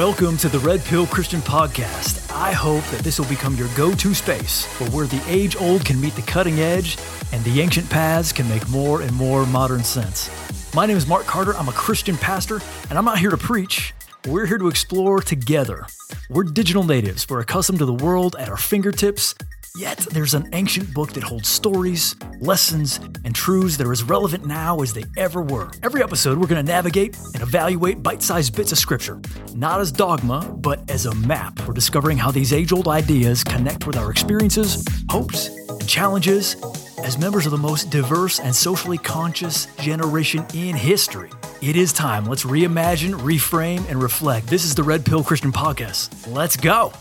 Welcome 0.00 0.38
to 0.38 0.48
the 0.48 0.58
Red 0.60 0.82
Pill 0.86 1.06
Christian 1.06 1.42
Podcast. 1.42 2.34
I 2.34 2.52
hope 2.52 2.82
that 2.84 3.00
this 3.02 3.18
will 3.18 3.28
become 3.28 3.54
your 3.54 3.68
go 3.76 3.94
to 3.94 4.14
space 4.14 4.64
for 4.64 4.86
where 4.86 5.06
the 5.06 5.22
age 5.28 5.56
old 5.60 5.84
can 5.84 6.00
meet 6.00 6.14
the 6.14 6.22
cutting 6.22 6.58
edge 6.58 6.96
and 7.32 7.44
the 7.44 7.60
ancient 7.60 7.90
paths 7.90 8.32
can 8.32 8.48
make 8.48 8.66
more 8.70 9.02
and 9.02 9.12
more 9.12 9.44
modern 9.44 9.84
sense. 9.84 10.30
My 10.74 10.86
name 10.86 10.96
is 10.96 11.06
Mark 11.06 11.26
Carter. 11.26 11.54
I'm 11.54 11.68
a 11.68 11.72
Christian 11.72 12.16
pastor, 12.16 12.62
and 12.88 12.98
I'm 12.98 13.04
not 13.04 13.18
here 13.18 13.28
to 13.28 13.36
preach. 13.36 13.92
We're 14.26 14.46
here 14.46 14.56
to 14.56 14.68
explore 14.68 15.20
together. 15.20 15.84
We're 16.30 16.44
digital 16.44 16.82
natives. 16.82 17.26
We're 17.28 17.40
accustomed 17.40 17.80
to 17.80 17.84
the 17.84 17.92
world 17.92 18.36
at 18.38 18.48
our 18.48 18.56
fingertips, 18.56 19.34
Yet, 19.76 19.98
there's 19.98 20.34
an 20.34 20.48
ancient 20.52 20.92
book 20.92 21.12
that 21.12 21.22
holds 21.22 21.48
stories, 21.48 22.16
lessons, 22.40 22.98
and 23.24 23.32
truths 23.32 23.76
that 23.76 23.86
are 23.86 23.92
as 23.92 24.02
relevant 24.02 24.44
now 24.44 24.80
as 24.80 24.92
they 24.92 25.04
ever 25.16 25.42
were. 25.42 25.70
Every 25.84 26.02
episode, 26.02 26.38
we're 26.38 26.48
going 26.48 26.64
to 26.64 26.72
navigate 26.72 27.16
and 27.34 27.42
evaluate 27.42 28.02
bite 28.02 28.20
sized 28.20 28.56
bits 28.56 28.72
of 28.72 28.78
scripture, 28.78 29.20
not 29.54 29.80
as 29.80 29.92
dogma, 29.92 30.56
but 30.58 30.90
as 30.90 31.06
a 31.06 31.14
map. 31.14 31.60
We're 31.68 31.74
discovering 31.74 32.16
how 32.16 32.32
these 32.32 32.52
age 32.52 32.72
old 32.72 32.88
ideas 32.88 33.44
connect 33.44 33.86
with 33.86 33.96
our 33.96 34.10
experiences, 34.10 34.84
hopes, 35.08 35.48
and 35.68 35.88
challenges 35.88 36.56
as 37.04 37.16
members 37.16 37.46
of 37.46 37.52
the 37.52 37.58
most 37.58 37.90
diverse 37.90 38.40
and 38.40 38.54
socially 38.54 38.98
conscious 38.98 39.66
generation 39.76 40.44
in 40.52 40.74
history. 40.74 41.30
It 41.62 41.76
is 41.76 41.92
time. 41.92 42.24
Let's 42.24 42.42
reimagine, 42.44 43.12
reframe, 43.20 43.88
and 43.88 44.02
reflect. 44.02 44.48
This 44.48 44.64
is 44.64 44.74
the 44.74 44.82
Red 44.82 45.04
Pill 45.04 45.22
Christian 45.22 45.52
Podcast. 45.52 46.26
Let's 46.34 46.56
go. 46.56 46.92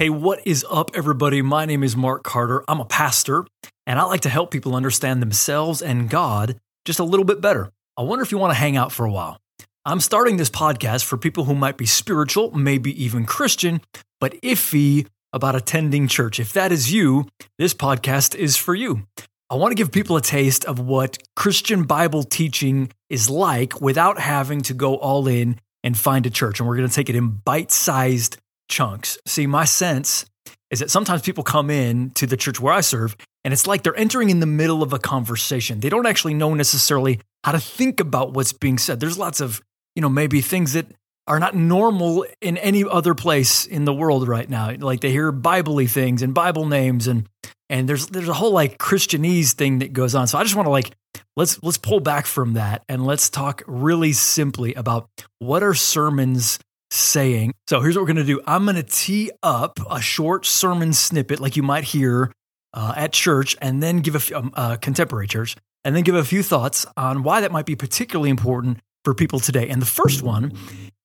Hey, 0.00 0.08
what 0.08 0.40
is 0.46 0.64
up, 0.70 0.92
everybody? 0.94 1.42
My 1.42 1.66
name 1.66 1.82
is 1.82 1.94
Mark 1.94 2.22
Carter. 2.22 2.64
I'm 2.66 2.80
a 2.80 2.86
pastor, 2.86 3.44
and 3.86 3.98
I 3.98 4.04
like 4.04 4.22
to 4.22 4.30
help 4.30 4.50
people 4.50 4.74
understand 4.74 5.20
themselves 5.20 5.82
and 5.82 6.08
God 6.08 6.58
just 6.86 7.00
a 7.00 7.04
little 7.04 7.26
bit 7.26 7.42
better. 7.42 7.70
I 7.98 8.02
wonder 8.04 8.22
if 8.22 8.32
you 8.32 8.38
want 8.38 8.50
to 8.50 8.58
hang 8.58 8.78
out 8.78 8.92
for 8.92 9.04
a 9.04 9.10
while. 9.10 9.36
I'm 9.84 10.00
starting 10.00 10.38
this 10.38 10.48
podcast 10.48 11.04
for 11.04 11.18
people 11.18 11.44
who 11.44 11.54
might 11.54 11.76
be 11.76 11.84
spiritual, 11.84 12.50
maybe 12.52 13.04
even 13.04 13.26
Christian, 13.26 13.82
but 14.20 14.40
iffy 14.40 15.06
about 15.34 15.54
attending 15.54 16.08
church. 16.08 16.40
If 16.40 16.54
that 16.54 16.72
is 16.72 16.90
you, 16.90 17.28
this 17.58 17.74
podcast 17.74 18.34
is 18.34 18.56
for 18.56 18.74
you. 18.74 19.02
I 19.50 19.56
want 19.56 19.72
to 19.72 19.76
give 19.76 19.92
people 19.92 20.16
a 20.16 20.22
taste 20.22 20.64
of 20.64 20.78
what 20.78 21.18
Christian 21.36 21.82
Bible 21.82 22.22
teaching 22.22 22.90
is 23.10 23.28
like 23.28 23.82
without 23.82 24.18
having 24.18 24.62
to 24.62 24.72
go 24.72 24.96
all 24.96 25.28
in 25.28 25.60
and 25.84 25.94
find 25.94 26.24
a 26.24 26.30
church. 26.30 26.58
And 26.58 26.66
we're 26.66 26.76
going 26.76 26.88
to 26.88 26.94
take 26.94 27.10
it 27.10 27.16
in 27.16 27.28
bite 27.44 27.70
sized 27.70 28.38
chunks. 28.70 29.18
See, 29.26 29.46
my 29.46 29.66
sense 29.66 30.24
is 30.70 30.78
that 30.78 30.90
sometimes 30.90 31.22
people 31.22 31.44
come 31.44 31.68
in 31.68 32.10
to 32.10 32.26
the 32.26 32.36
church 32.36 32.60
where 32.60 32.72
I 32.72 32.80
serve 32.80 33.16
and 33.44 33.52
it's 33.52 33.66
like 33.66 33.82
they're 33.82 33.96
entering 33.96 34.30
in 34.30 34.40
the 34.40 34.46
middle 34.46 34.82
of 34.82 34.92
a 34.92 34.98
conversation. 34.98 35.80
They 35.80 35.88
don't 35.88 36.06
actually 36.06 36.34
know 36.34 36.54
necessarily 36.54 37.20
how 37.44 37.52
to 37.52 37.60
think 37.60 38.00
about 38.00 38.32
what's 38.32 38.52
being 38.52 38.78
said. 38.78 39.00
There's 39.00 39.18
lots 39.18 39.40
of, 39.40 39.60
you 39.94 40.02
know, 40.02 40.08
maybe 40.08 40.40
things 40.40 40.74
that 40.74 40.86
are 41.26 41.38
not 41.38 41.54
normal 41.54 42.26
in 42.40 42.56
any 42.58 42.84
other 42.84 43.14
place 43.14 43.66
in 43.66 43.84
the 43.84 43.92
world 43.92 44.26
right 44.26 44.48
now. 44.48 44.74
Like 44.78 45.00
they 45.00 45.10
hear 45.10 45.32
Bible 45.32 45.84
things 45.86 46.22
and 46.22 46.34
Bible 46.34 46.66
names 46.66 47.06
and 47.06 47.26
and 47.68 47.88
there's 47.88 48.08
there's 48.08 48.28
a 48.28 48.34
whole 48.34 48.52
like 48.52 48.78
Christianese 48.78 49.52
thing 49.52 49.78
that 49.78 49.92
goes 49.92 50.14
on. 50.14 50.26
So 50.26 50.38
I 50.38 50.42
just 50.42 50.56
want 50.56 50.66
to 50.66 50.70
like 50.70 50.90
let's 51.36 51.62
let's 51.62 51.78
pull 51.78 52.00
back 52.00 52.26
from 52.26 52.54
that 52.54 52.84
and 52.88 53.06
let's 53.06 53.30
talk 53.30 53.62
really 53.66 54.12
simply 54.12 54.74
about 54.74 55.08
what 55.38 55.62
are 55.62 55.74
sermons 55.74 56.58
saying. 56.90 57.54
So 57.68 57.80
here's 57.80 57.96
what 57.96 58.02
we're 58.02 58.12
going 58.12 58.16
to 58.16 58.24
do 58.24 58.40
I'm 58.46 58.64
going 58.64 58.76
to 58.76 58.82
tee 58.82 59.30
up 59.42 59.78
a 59.90 60.00
short 60.00 60.46
sermon 60.46 60.92
snippet 60.92 61.40
like 61.40 61.56
you 61.56 61.62
might 61.62 61.84
hear 61.84 62.32
uh, 62.74 62.94
at 62.96 63.12
church, 63.12 63.56
and 63.60 63.82
then 63.82 63.98
give 63.98 64.14
a 64.14 64.20
few, 64.20 64.36
um, 64.36 64.52
uh, 64.54 64.76
contemporary 64.76 65.26
church, 65.26 65.56
and 65.84 65.96
then 65.96 66.04
give 66.04 66.14
a 66.14 66.24
few 66.24 66.42
thoughts 66.42 66.86
on 66.96 67.22
why 67.22 67.40
that 67.40 67.52
might 67.52 67.66
be 67.66 67.74
particularly 67.74 68.30
important 68.30 68.78
for 69.04 69.14
people 69.14 69.40
today. 69.40 69.68
And 69.68 69.80
the 69.82 69.86
first 69.86 70.22
one, 70.22 70.52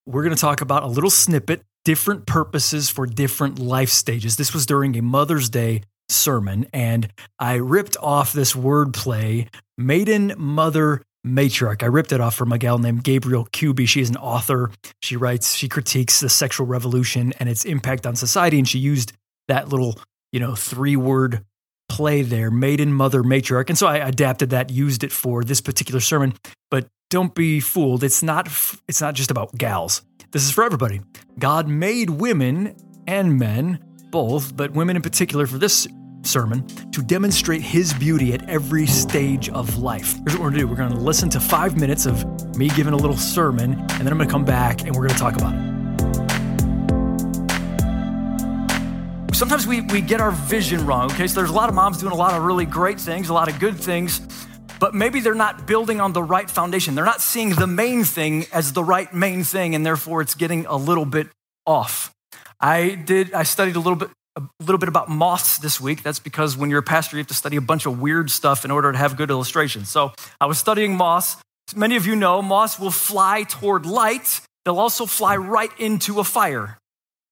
we're 0.06 0.24
going 0.24 0.36
to 0.36 0.42
talk 0.42 0.62
about 0.62 0.84
a 0.84 0.88
little 0.88 1.10
snippet, 1.10 1.64
different 1.84 2.26
purposes 2.26 2.90
for 2.90 3.08
different 3.08 3.58
life 3.58 3.90
stages. 3.90 4.36
This 4.36 4.54
was 4.54 4.66
during 4.66 4.96
a 4.96 5.02
Mother's 5.02 5.50
Day 5.50 5.82
sermon, 6.10 6.68
and 6.72 7.12
I 7.40 7.56
ripped 7.56 7.98
off 7.98 8.32
this 8.32 8.54
wordplay, 8.54 9.48
maiden, 9.78 10.34
mother, 10.38 11.02
matriarch. 11.26 11.84
I 11.84 11.88
ripped 11.88 12.12
it 12.12 12.22
off 12.22 12.36
from 12.36 12.52
a 12.52 12.58
gal 12.58 12.78
named 12.78 13.04
Gabriele 13.04 13.48
Kuby. 13.52 13.86
She's 13.86 14.10
an 14.10 14.18
author. 14.18 14.72
She 15.02 15.18
writes, 15.18 15.56
she 15.56 15.68
critiques 15.68 16.20
the 16.20 16.30
sexual 16.30 16.68
revolution 16.68 17.34
and 17.40 17.50
its 17.50 17.66
impact 17.66 18.06
on 18.06 18.16
society. 18.16 18.60
And 18.60 18.68
she 18.68 18.80
used 18.80 19.14
that 19.48 19.70
little, 19.70 20.00
you 20.32 20.40
know, 20.40 20.56
three 20.56 20.96
word 20.96 21.44
play 21.90 22.22
there, 22.22 22.50
maiden, 22.50 22.94
mother, 22.94 23.24
matriarch. 23.24 23.70
And 23.70 23.78
so 23.78 23.88
I 23.88 23.98
adapted 23.98 24.52
that, 24.52 24.70
used 24.70 25.04
it 25.04 25.12
for 25.12 25.44
this 25.44 25.62
particular 25.62 26.00
sermon. 26.00 26.34
But 26.72 26.88
don't 27.10 27.34
be 27.36 27.60
fooled. 27.60 28.04
It's 28.04 28.24
not, 28.24 28.48
it's 28.88 29.02
not 29.02 29.16
just 29.16 29.32
about 29.32 29.56
gals. 29.58 30.02
This 30.32 30.44
is 30.44 30.52
for 30.52 30.64
everybody. 30.64 31.02
God 31.40 31.68
made 31.68 32.10
women 32.10 32.76
and 33.08 33.38
men 33.38 33.80
both, 34.12 34.56
but 34.56 34.72
women 34.72 34.96
in 34.96 35.02
particular 35.02 35.46
for 35.48 35.58
this 35.58 35.88
sermon 36.26 36.66
to 36.92 37.02
demonstrate 37.02 37.62
his 37.62 37.94
beauty 37.94 38.34
at 38.34 38.50
every 38.50 38.86
stage 38.86 39.50
of 39.50 39.78
life. 39.78 40.16
Here's 40.20 40.34
what 40.34 40.42
we're 40.42 40.50
gonna 40.50 40.60
do 40.60 40.68
we're 40.68 40.76
gonna 40.76 41.00
listen 41.00 41.30
to 41.30 41.40
five 41.40 41.78
minutes 41.78 42.06
of 42.06 42.26
me 42.58 42.70
giving 42.70 42.94
a 42.94 42.98
little 42.98 43.18
sermon, 43.18 43.74
and 43.74 43.90
then 43.90 44.08
I'm 44.08 44.18
gonna 44.18 44.30
come 44.30 44.46
back 44.46 44.82
and 44.84 44.96
we're 44.96 45.08
gonna 45.08 45.20
talk 45.20 45.36
about 45.36 45.54
it. 45.54 45.76
Sometimes 49.36 49.68
we, 49.68 49.82
we 49.82 50.00
get 50.00 50.22
our 50.22 50.32
vision 50.32 50.86
wrong, 50.86 51.12
okay? 51.12 51.28
So 51.28 51.42
there's 51.42 51.50
a 51.50 51.54
lot 51.54 51.68
of 51.68 51.76
moms 51.76 51.98
doing 51.98 52.14
a 52.14 52.16
lot 52.16 52.34
of 52.36 52.44
really 52.44 52.66
great 52.66 53.00
things, 53.00 53.28
a 53.28 53.34
lot 53.34 53.50
of 53.50 53.60
good 53.60 53.76
things, 53.76 54.22
but 54.80 54.94
maybe 54.94 55.20
they're 55.20 55.36
not 55.36 55.68
building 55.68 56.00
on 56.00 56.14
the 56.14 56.24
right 56.24 56.50
foundation. 56.50 56.96
They're 56.96 57.04
not 57.04 57.22
seeing 57.22 57.50
the 57.50 57.68
main 57.68 58.06
thing 58.06 58.46
as 58.54 58.72
the 58.72 58.84
right 58.84 59.14
main 59.14 59.44
thing, 59.44 59.76
and 59.76 59.86
therefore 59.86 60.22
it's 60.22 60.36
getting 60.36 60.66
a 60.68 60.78
little 60.78 61.06
bit 61.06 61.28
off. 61.66 62.14
I 62.62 62.96
did, 62.96 63.34
I 63.34 63.44
studied 63.44 63.76
a 63.76 63.80
little 63.80 63.98
bit 63.98 64.10
a 64.36 64.44
little 64.60 64.78
bit 64.78 64.90
about 64.90 65.10
moths 65.10 65.58
this 65.60 65.80
week. 65.80 66.04
That's 66.04 66.20
because 66.20 66.58
when 66.58 66.70
you're 66.70 66.80
a 66.80 66.84
pastor, 66.84 67.16
you 67.16 67.22
have 67.22 67.28
to 67.28 67.34
study 67.34 67.56
a 67.56 67.62
bunch 67.62 67.86
of 67.86 68.00
weird 68.00 68.30
stuff 68.30 68.66
in 68.66 68.72
order 68.72 68.92
to 68.92 68.98
have 68.98 69.16
good 69.16 69.30
illustrations. 69.30 69.90
So 69.90 70.14
I 70.40 70.46
was 70.46 70.58
studying 70.58 70.96
moths. 70.96 71.38
Many 71.76 71.96
of 71.96 72.06
you 72.06 72.16
know 72.16 72.42
moths 72.42 72.80
will 72.80 72.92
fly 72.92 73.44
toward 73.44 73.86
light. 73.86 74.42
They'll 74.66 74.80
also 74.80 75.06
fly 75.06 75.38
right 75.38 75.72
into 75.80 76.20
a 76.20 76.24
fire 76.24 76.78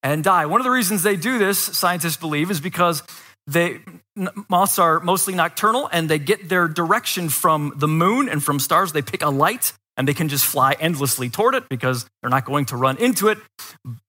and 0.02 0.24
die. 0.24 0.46
One 0.46 0.60
of 0.60 0.64
the 0.64 0.70
reasons 0.70 1.02
they 1.02 1.16
do 1.16 1.38
this, 1.38 1.58
scientists 1.58 2.16
believe, 2.16 2.50
is 2.50 2.60
because 2.60 3.02
they, 3.46 3.80
moths 4.48 4.78
are 4.78 5.00
mostly 5.00 5.34
nocturnal 5.34 5.88
and 5.92 6.08
they 6.08 6.18
get 6.18 6.48
their 6.48 6.68
direction 6.68 7.28
from 7.28 7.74
the 7.76 7.88
moon 7.88 8.28
and 8.28 8.42
from 8.42 8.58
stars. 8.58 8.92
They 8.92 9.02
pick 9.02 9.22
a 9.22 9.30
light 9.30 9.72
and 9.96 10.08
they 10.08 10.14
can 10.14 10.28
just 10.28 10.44
fly 10.44 10.76
endlessly 10.78 11.28
toward 11.28 11.54
it 11.54 11.68
because 11.68 12.06
they're 12.20 12.30
not 12.30 12.44
going 12.44 12.66
to 12.66 12.76
run 12.76 12.96
into 12.98 13.28
it. 13.28 13.38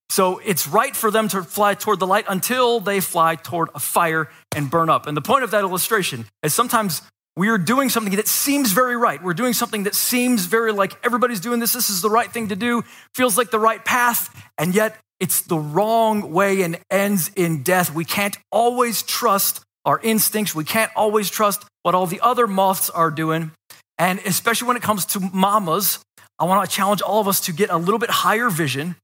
So 0.10 0.40
it's 0.40 0.68
right 0.68 0.96
for 0.96 1.12
them 1.12 1.28
to 1.30 1.44
fly 1.44 1.74
toward 1.74 2.00
the 2.00 2.08
light 2.08 2.26
until 2.28 2.80
they 2.80 3.00
fly 3.00 3.36
toward 3.36 3.70
a 3.76 3.80
fire 3.80 4.30
and 4.56 4.70
burn 4.70 4.90
up. 4.90 5.08
And 5.08 5.18
the 5.18 5.22
point 5.22 5.44
of 5.44 5.52
that 5.52 5.62
illustration 5.62 6.26
is 6.44 6.54
sometimes 6.54 7.02
we 7.36 7.50
are 7.50 7.58
doing 7.58 7.90
something 7.90 8.16
that 8.16 8.28
seems 8.28 8.72
very 8.72 8.96
right. 8.96 9.22
We're 9.22 9.34
doing 9.34 9.54
something 9.54 9.84
that 9.84 9.96
seems 9.96 10.46
very 10.46 10.72
like 10.72 10.94
everybody's 11.04 11.42
doing 11.42 11.60
this. 11.60 11.74
This 11.74 11.90
is 11.90 12.02
the 12.02 12.10
right 12.10 12.32
thing 12.32 12.48
to 12.48 12.56
do, 12.56 12.84
feels 13.14 13.38
like 13.38 13.52
the 13.52 13.60
right 13.60 13.84
path, 13.84 14.30
and 14.58 14.74
yet 14.74 14.98
it's 15.20 15.42
the 15.42 15.58
wrong 15.58 16.32
way 16.32 16.62
and 16.62 16.80
ends 16.90 17.32
in 17.36 17.64
death. 17.64 17.94
We 17.94 18.06
can't 18.06 18.38
always 18.52 19.04
trust 19.04 19.62
our 19.86 20.00
instincts. 20.02 20.56
We 20.56 20.64
can't 20.64 20.92
always 20.96 21.30
trust 21.30 21.66
what 21.84 21.94
all 21.94 22.08
the 22.08 22.22
other 22.22 22.48
moths 22.48 22.90
are 22.90 23.12
doing. 23.12 23.52
And 23.98 24.20
especially 24.26 24.68
when 24.68 24.78
it 24.78 24.84
comes 24.84 25.06
to 25.08 25.20
mamas, 25.20 26.00
I 26.38 26.46
want 26.46 26.70
to 26.70 26.76
challenge 26.76 27.02
all 27.02 27.22
of 27.22 27.28
us 27.28 27.40
to 27.42 27.54
get 27.54 27.70
a 27.70 27.78
little 27.78 28.00
bit 28.00 28.10
higher 28.10 28.50
vision 28.50 28.96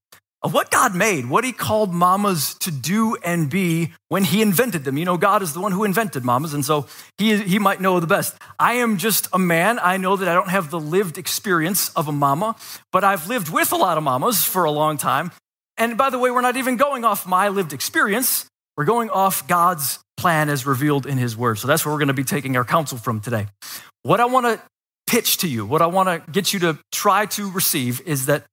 of 0.43 0.53
what 0.53 0.71
God 0.71 0.95
made, 0.95 1.29
what 1.29 1.43
He 1.43 1.51
called 1.51 1.93
mamas 1.93 2.55
to 2.55 2.71
do 2.71 3.15
and 3.23 3.49
be 3.49 3.93
when 4.09 4.23
He 4.23 4.41
invented 4.41 4.83
them. 4.83 4.97
You 4.97 5.05
know, 5.05 5.17
God 5.17 5.43
is 5.43 5.53
the 5.53 5.61
one 5.61 5.71
who 5.71 5.83
invented 5.83 6.25
mamas, 6.25 6.53
and 6.53 6.65
so 6.65 6.87
He, 7.17 7.37
he 7.37 7.59
might 7.59 7.79
know 7.79 7.99
the 7.99 8.07
best. 8.07 8.35
I 8.59 8.73
am 8.73 8.97
just 8.97 9.27
a 9.33 9.39
man. 9.39 9.79
I 9.81 9.97
know 9.97 10.15
that 10.15 10.27
I 10.27 10.33
don't 10.33 10.49
have 10.49 10.71
the 10.71 10.79
lived 10.79 11.17
experience 11.17 11.89
of 11.89 12.07
a 12.07 12.11
mama, 12.11 12.55
but 12.91 13.03
I've 13.03 13.27
lived 13.27 13.49
with 13.49 13.71
a 13.71 13.77
lot 13.77 13.97
of 13.97 14.03
mamas 14.03 14.43
for 14.43 14.63
a 14.63 14.71
long 14.71 14.97
time. 14.97 15.31
And 15.77 15.97
by 15.97 16.09
the 16.09 16.19
way, 16.19 16.31
we're 16.31 16.41
not 16.41 16.57
even 16.57 16.75
going 16.75 17.05
off 17.05 17.27
my 17.27 17.49
lived 17.49 17.71
experience, 17.71 18.45
we're 18.77 18.85
going 18.85 19.09
off 19.09 19.47
God's 19.47 19.99
plan 20.17 20.49
as 20.49 20.65
revealed 20.65 21.05
in 21.05 21.17
His 21.17 21.37
Word. 21.37 21.59
So 21.59 21.67
that's 21.67 21.85
where 21.85 21.93
we're 21.93 21.99
going 21.99 22.07
to 22.07 22.13
be 22.13 22.23
taking 22.23 22.57
our 22.57 22.65
counsel 22.65 22.97
from 22.97 23.21
today. 23.21 23.47
What 24.03 24.19
I 24.19 24.25
want 24.25 24.47
to 24.47 24.61
pitch 25.11 25.35
to 25.35 25.47
you, 25.47 25.65
what 25.65 25.81
I 25.81 25.87
want 25.87 26.07
to 26.07 26.31
get 26.31 26.53
you 26.53 26.59
to 26.61 26.79
try 26.93 27.25
to 27.25 27.51
receive 27.51 27.99
is 28.07 28.27
that 28.27 28.45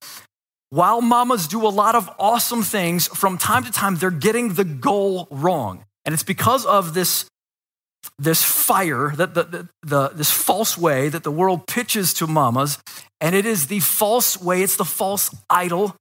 while 0.71 1.01
mamas 1.01 1.47
do 1.47 1.65
a 1.65 1.71
lot 1.71 1.95
of 1.95 2.11
awesome 2.19 2.65
things, 2.65 3.07
from 3.07 3.39
time 3.39 3.63
to 3.63 3.71
time, 3.71 3.95
they're 3.95 4.11
getting 4.11 4.55
the 4.55 4.65
goal 4.65 5.29
wrong. 5.31 5.85
And 6.05 6.13
it's 6.13 6.25
because 6.25 6.67
of 6.67 6.95
this, 6.95 7.27
this 8.19 8.43
fire, 8.43 9.13
that 9.15 9.35
the, 9.35 9.45
the, 9.45 9.69
the, 9.85 10.09
this 10.09 10.33
false 10.33 10.77
way 10.77 11.09
that 11.09 11.23
the 11.23 11.31
world 11.31 11.65
pitches 11.69 12.13
to 12.15 12.27
mamas. 12.27 12.79
And 13.21 13.37
it 13.37 13.47
is 13.47 13.69
the 13.69 13.79
false 13.79 14.43
way, 14.43 14.63
it's 14.63 14.77
the 14.77 14.85
false 14.85 15.33
idol 15.49 15.95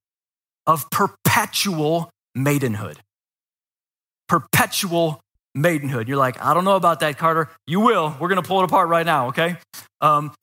of 0.65 0.89
perpetual 0.89 2.09
maidenhood. 2.33 2.97
Perpetual 4.27 5.21
maidenhood. 5.57 6.07
You're 6.07 6.17
like, 6.17 6.41
I 6.41 6.53
don't 6.53 6.63
know 6.63 6.75
about 6.75 6.99
that, 7.01 7.17
Carter. 7.17 7.49
You 7.65 7.79
will. 7.79 8.15
We're 8.19 8.29
going 8.29 8.41
to 8.41 8.47
pull 8.47 8.61
it 8.61 8.65
apart 8.65 8.87
right 8.89 9.05
now, 9.05 9.27
okay? 9.29 9.57
Um, 10.01 10.33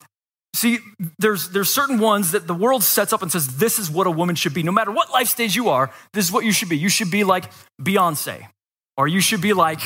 See, 0.55 0.79
there's, 1.19 1.49
there's 1.49 1.69
certain 1.69 1.99
ones 1.99 2.31
that 2.31 2.47
the 2.47 2.53
world 2.53 2.81
sets 2.81 3.11
up 3.11 3.21
and 3.21 3.29
says, 3.29 3.57
this 3.57 3.77
is 3.77 3.91
what 3.91 4.07
a 4.07 4.11
woman 4.11 4.35
should 4.35 4.53
be. 4.53 4.63
No 4.63 4.71
matter 4.71 4.89
what 4.89 5.11
life 5.11 5.27
stage 5.27 5.53
you 5.53 5.67
are, 5.67 5.91
this 6.13 6.23
is 6.23 6.31
what 6.31 6.45
you 6.45 6.53
should 6.53 6.69
be. 6.69 6.77
You 6.77 6.87
should 6.87 7.11
be 7.11 7.25
like 7.25 7.51
Beyonce, 7.81 8.47
or 8.95 9.05
you 9.05 9.19
should 9.19 9.41
be 9.41 9.51
like 9.51 9.81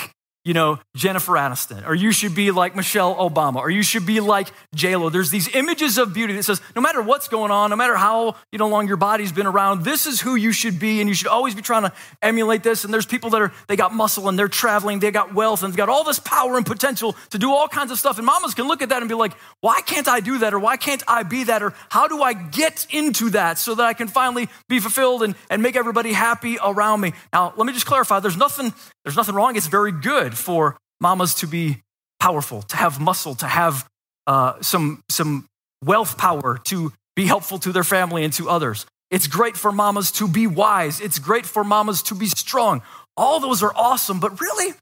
you 0.49 0.55
know, 0.55 0.79
Jennifer 0.95 1.33
Aniston, 1.33 1.87
or 1.87 1.93
you 1.93 2.11
should 2.11 2.33
be 2.33 2.49
like 2.49 2.75
Michelle 2.75 3.13
Obama, 3.13 3.57
or 3.57 3.69
you 3.69 3.83
should 3.83 4.07
be 4.07 4.19
like 4.19 4.47
JLo. 4.75 5.11
There's 5.11 5.29
these 5.29 5.47
images 5.53 5.99
of 5.99 6.11
beauty 6.11 6.33
that 6.33 6.41
says, 6.41 6.59
no 6.75 6.81
matter 6.81 7.03
what's 7.03 7.27
going 7.27 7.51
on, 7.51 7.69
no 7.69 7.75
matter 7.75 7.95
how 7.95 8.35
you 8.51 8.57
know 8.57 8.67
long 8.67 8.87
your 8.87 8.97
body's 8.97 9.31
been 9.31 9.45
around, 9.45 9.83
this 9.83 10.07
is 10.07 10.19
who 10.19 10.33
you 10.33 10.51
should 10.51 10.79
be, 10.79 11.01
and 11.01 11.07
you 11.07 11.13
should 11.13 11.27
always 11.27 11.53
be 11.53 11.61
trying 11.61 11.83
to 11.83 11.93
emulate 12.23 12.63
this. 12.63 12.83
And 12.83 12.91
there's 12.91 13.05
people 13.05 13.29
that 13.29 13.41
are 13.43 13.51
they 13.67 13.75
got 13.75 13.93
muscle 13.93 14.27
and 14.27 14.39
they're 14.39 14.47
traveling, 14.47 14.97
they 14.97 15.11
got 15.11 15.35
wealth, 15.35 15.61
and 15.61 15.71
they've 15.71 15.77
got 15.77 15.87
all 15.87 16.03
this 16.03 16.17
power 16.17 16.57
and 16.57 16.65
potential 16.65 17.15
to 17.29 17.37
do 17.37 17.51
all 17.51 17.67
kinds 17.67 17.91
of 17.91 17.99
stuff. 17.99 18.17
And 18.17 18.25
mamas 18.25 18.55
can 18.55 18.67
look 18.67 18.81
at 18.81 18.89
that 18.89 19.03
and 19.03 19.07
be 19.07 19.13
like, 19.13 19.33
why 19.61 19.81
can't 19.81 20.07
I 20.07 20.19
do 20.19 20.39
that? 20.39 20.55
Or 20.55 20.59
why 20.59 20.77
can't 20.77 21.03
I 21.07 21.21
be 21.21 21.43
that? 21.43 21.61
Or 21.61 21.75
how 21.89 22.07
do 22.07 22.23
I 22.23 22.33
get 22.33 22.87
into 22.89 23.29
that 23.29 23.59
so 23.59 23.75
that 23.75 23.85
I 23.85 23.93
can 23.93 24.07
finally 24.07 24.49
be 24.67 24.79
fulfilled 24.79 25.21
and, 25.21 25.35
and 25.51 25.61
make 25.61 25.75
everybody 25.75 26.11
happy 26.11 26.57
around 26.59 27.01
me? 27.01 27.13
Now, 27.31 27.53
let 27.55 27.67
me 27.67 27.73
just 27.73 27.85
clarify, 27.85 28.19
there's 28.19 28.35
nothing, 28.35 28.73
there's 29.03 29.15
nothing 29.15 29.35
wrong. 29.35 29.55
It's 29.55 29.67
very 29.67 29.91
good 29.91 30.37
for 30.37 30.77
mamas 30.99 31.33
to 31.35 31.47
be 31.47 31.81
powerful, 32.19 32.61
to 32.63 32.75
have 32.75 32.99
muscle, 32.99 33.35
to 33.35 33.47
have 33.47 33.87
uh, 34.27 34.61
some, 34.61 35.03
some 35.09 35.45
wealth 35.83 36.17
power, 36.17 36.59
to 36.65 36.91
be 37.15 37.25
helpful 37.25 37.59
to 37.59 37.71
their 37.71 37.83
family 37.83 38.23
and 38.23 38.33
to 38.33 38.49
others. 38.49 38.85
It's 39.11 39.27
great 39.27 39.57
for 39.57 39.71
mamas 39.71 40.11
to 40.13 40.27
be 40.27 40.45
wise. 40.45 41.01
It's 41.01 41.19
great 41.19 41.45
for 41.45 41.63
mamas 41.63 42.03
to 42.03 42.15
be 42.15 42.27
strong. 42.27 42.81
All 43.17 43.39
those 43.39 43.63
are 43.63 43.73
awesome, 43.75 44.19
but 44.19 44.39
really, 44.39 44.73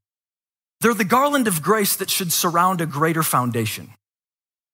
they're 0.82 0.94
the 0.94 1.06
garland 1.06 1.48
of 1.48 1.62
grace 1.62 1.96
that 1.96 2.10
should 2.10 2.32
surround 2.32 2.82
a 2.82 2.86
greater 2.86 3.24
foundation. 3.24 3.92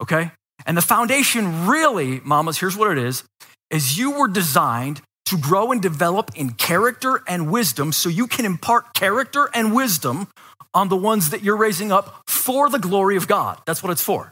Okay? 0.01 0.31
And 0.65 0.75
the 0.75 0.81
foundation, 0.81 1.67
really, 1.67 2.19
mamas, 2.21 2.59
here's 2.59 2.75
what 2.75 2.91
it 2.91 2.97
is, 2.97 3.23
is 3.69 3.97
you 3.97 4.11
were 4.11 4.27
designed 4.27 5.01
to 5.33 5.39
grow 5.39 5.71
and 5.71 5.81
develop 5.81 6.29
in 6.35 6.51
character 6.51 7.23
and 7.27 7.51
wisdom 7.51 7.91
so 7.91 8.07
you 8.07 8.27
can 8.27 8.45
impart 8.45 8.93
character 8.93 9.49
and 9.55 9.73
wisdom 9.73 10.27
on 10.75 10.89
the 10.89 10.95
ones 10.95 11.31
that 11.31 11.43
you're 11.43 11.57
raising 11.57 11.91
up 11.91 12.21
for 12.27 12.69
the 12.69 12.77
glory 12.77 13.17
of 13.17 13.27
God. 13.27 13.59
That's 13.65 13.81
what 13.81 13.91
it's 13.91 14.03
for. 14.03 14.31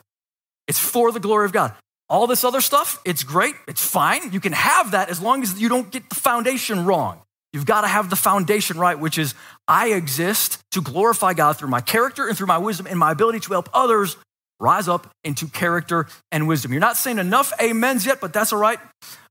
It's 0.68 0.78
for 0.78 1.12
the 1.12 1.20
glory 1.20 1.46
of 1.46 1.54
God. 1.54 1.74
All 2.08 2.28
this 2.28 2.44
other 2.44 2.62
stuff, 2.62 3.00
it's 3.04 3.24
great, 3.24 3.56
it's 3.68 3.84
fine. 3.84 4.32
You 4.32 4.40
can 4.40 4.54
have 4.54 4.92
that 4.92 5.10
as 5.10 5.20
long 5.20 5.42
as 5.42 5.60
you 5.60 5.70
don't 5.70 5.90
get 5.90 6.08
the 6.10 6.16
foundation 6.16 6.86
wrong. 6.86 7.20
You've 7.52 7.66
got 7.66 7.82
to 7.82 7.88
have 7.88 8.12
the 8.12 8.16
foundation 8.16 8.78
right, 8.78 9.00
which 9.00 9.18
is 9.18 9.34
I 9.68 9.94
exist 9.94 10.60
to 10.72 10.82
glorify 10.82 11.34
God 11.34 11.58
through 11.58 11.70
my 11.70 11.82
character 11.82 12.28
and 12.28 12.38
through 12.38 12.48
my 12.48 12.60
wisdom 12.60 12.86
and 12.86 13.00
my 13.00 13.12
ability 13.12 13.40
to 13.40 13.54
help 13.54 13.70
others 13.74 14.18
rise 14.60 14.88
up 14.88 15.10
into 15.24 15.48
character 15.48 16.06
and 16.32 16.48
wisdom. 16.48 16.72
You're 16.72 16.80
not 16.80 16.96
saying 16.96 17.18
enough 17.18 17.52
amens 17.60 18.06
yet, 18.06 18.22
but 18.22 18.34
that's 18.34 18.54
all 18.54 18.60
right. 18.60 18.80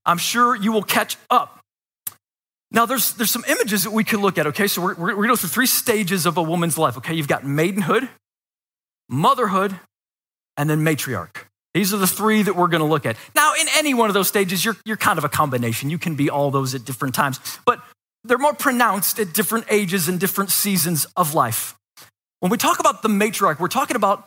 I'm 0.05 0.19
sure 0.19 0.57
you 0.57 0.73
will 0.73 0.83
catch 0.83 1.17
up. 1.31 1.60
Now, 2.73 2.87
there's, 2.87 3.15
there's 3.15 3.31
some 3.31 3.45
images 3.49 3.85
that 3.85 3.91
we 3.91 4.05
could 4.05 4.21
look 4.21 4.39
at, 4.39 4.47
okay? 4.49 4.69
So 4.69 4.81
we're, 4.81 4.95
we're, 4.95 5.13
going 5.13 5.23
to 5.23 5.29
go 5.29 5.37
through 5.37 5.49
three 5.49 5.67
stages 5.67 6.25
of 6.25 6.37
a 6.37 6.43
woman's 6.43 6.79
life, 6.79 6.97
okay? 6.99 7.15
You've 7.15 7.29
got 7.29 7.45
maidenhood, 7.45 8.09
motherhood, 9.09 9.79
and 10.57 10.71
then 10.71 10.85
matriarch. 10.85 11.37
These 11.75 11.93
are 11.95 11.97
the 11.97 12.07
three 12.07 12.43
that 12.43 12.55
we're 12.55 12.69
going 12.69 12.83
to 12.83 12.87
look 12.87 13.07
at. 13.07 13.17
Now, 13.35 13.53
in 13.61 13.67
any 13.77 13.95
one 13.95 14.09
of 14.09 14.15
those 14.15 14.29
stages, 14.29 14.65
you're, 14.65 14.77
you're 14.85 14.97
kind 14.97 15.19
of 15.19 15.25
a 15.25 15.29
combination. 15.29 15.91
You 15.91 15.99
can 15.99 16.15
be 16.15 16.31
all 16.31 16.51
those 16.51 16.75
at 16.75 16.85
different 16.85 17.15
times, 17.15 17.41
but 17.65 17.81
they're 18.25 18.39
more 18.39 18.55
pronounced 18.55 19.19
at 19.19 19.33
different 19.33 19.67
ages 19.71 20.09
and 20.09 20.21
different 20.21 20.51
seasons 20.51 21.07
of 21.17 21.35
life. 21.35 21.75
When 22.41 22.51
we 22.51 22.57
talk 22.57 22.81
about 22.81 23.03
the 23.03 23.09
matriarch, 23.09 23.59
we're 23.59 23.69
talking 23.69 23.97
about 23.97 24.27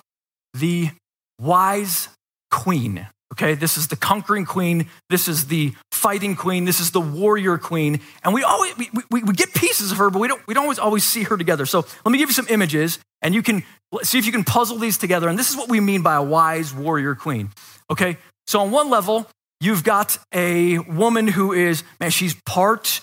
the 0.53 0.91
wise 1.39 2.09
queen. 2.51 3.07
Okay, 3.33 3.55
this 3.55 3.77
is 3.77 3.87
the 3.87 3.95
conquering 3.95 4.45
queen. 4.45 4.87
This 5.09 5.27
is 5.27 5.47
the 5.47 5.73
fighting 6.03 6.35
queen. 6.35 6.65
This 6.65 6.81
is 6.81 6.91
the 6.91 6.99
warrior 6.99 7.57
queen. 7.57 8.01
And 8.23 8.33
we 8.33 8.43
always 8.43 8.77
we, 8.77 8.89
we, 9.09 9.23
we, 9.23 9.33
get 9.33 9.53
pieces 9.53 9.91
of 9.93 9.97
her, 9.97 10.09
but 10.09 10.19
we 10.19 10.27
don't 10.27 10.45
we 10.45 10.53
don't 10.53 10.63
always 10.63 10.79
always 10.79 11.03
see 11.05 11.23
her 11.23 11.37
together. 11.37 11.65
So 11.65 11.85
let 12.03 12.11
me 12.11 12.17
give 12.17 12.27
you 12.27 12.33
some 12.33 12.47
images, 12.49 12.99
and 13.21 13.33
you 13.33 13.41
can 13.41 13.63
see 14.01 14.19
if 14.19 14.25
you 14.25 14.33
can 14.33 14.43
puzzle 14.43 14.77
these 14.77 14.97
together. 14.97 15.29
And 15.29 15.39
this 15.39 15.49
is 15.49 15.55
what 15.55 15.69
we 15.69 15.79
mean 15.79 16.01
by 16.01 16.15
a 16.15 16.23
wise 16.23 16.73
warrior 16.73 17.15
queen. 17.15 17.51
Okay, 17.89 18.17
so 18.45 18.59
on 18.59 18.71
one 18.71 18.89
level, 18.89 19.27
you've 19.61 19.85
got 19.85 20.17
a 20.33 20.79
woman 20.79 21.29
who 21.29 21.53
is 21.53 21.83
man, 22.01 22.11
she's 22.11 22.35
part 22.45 22.99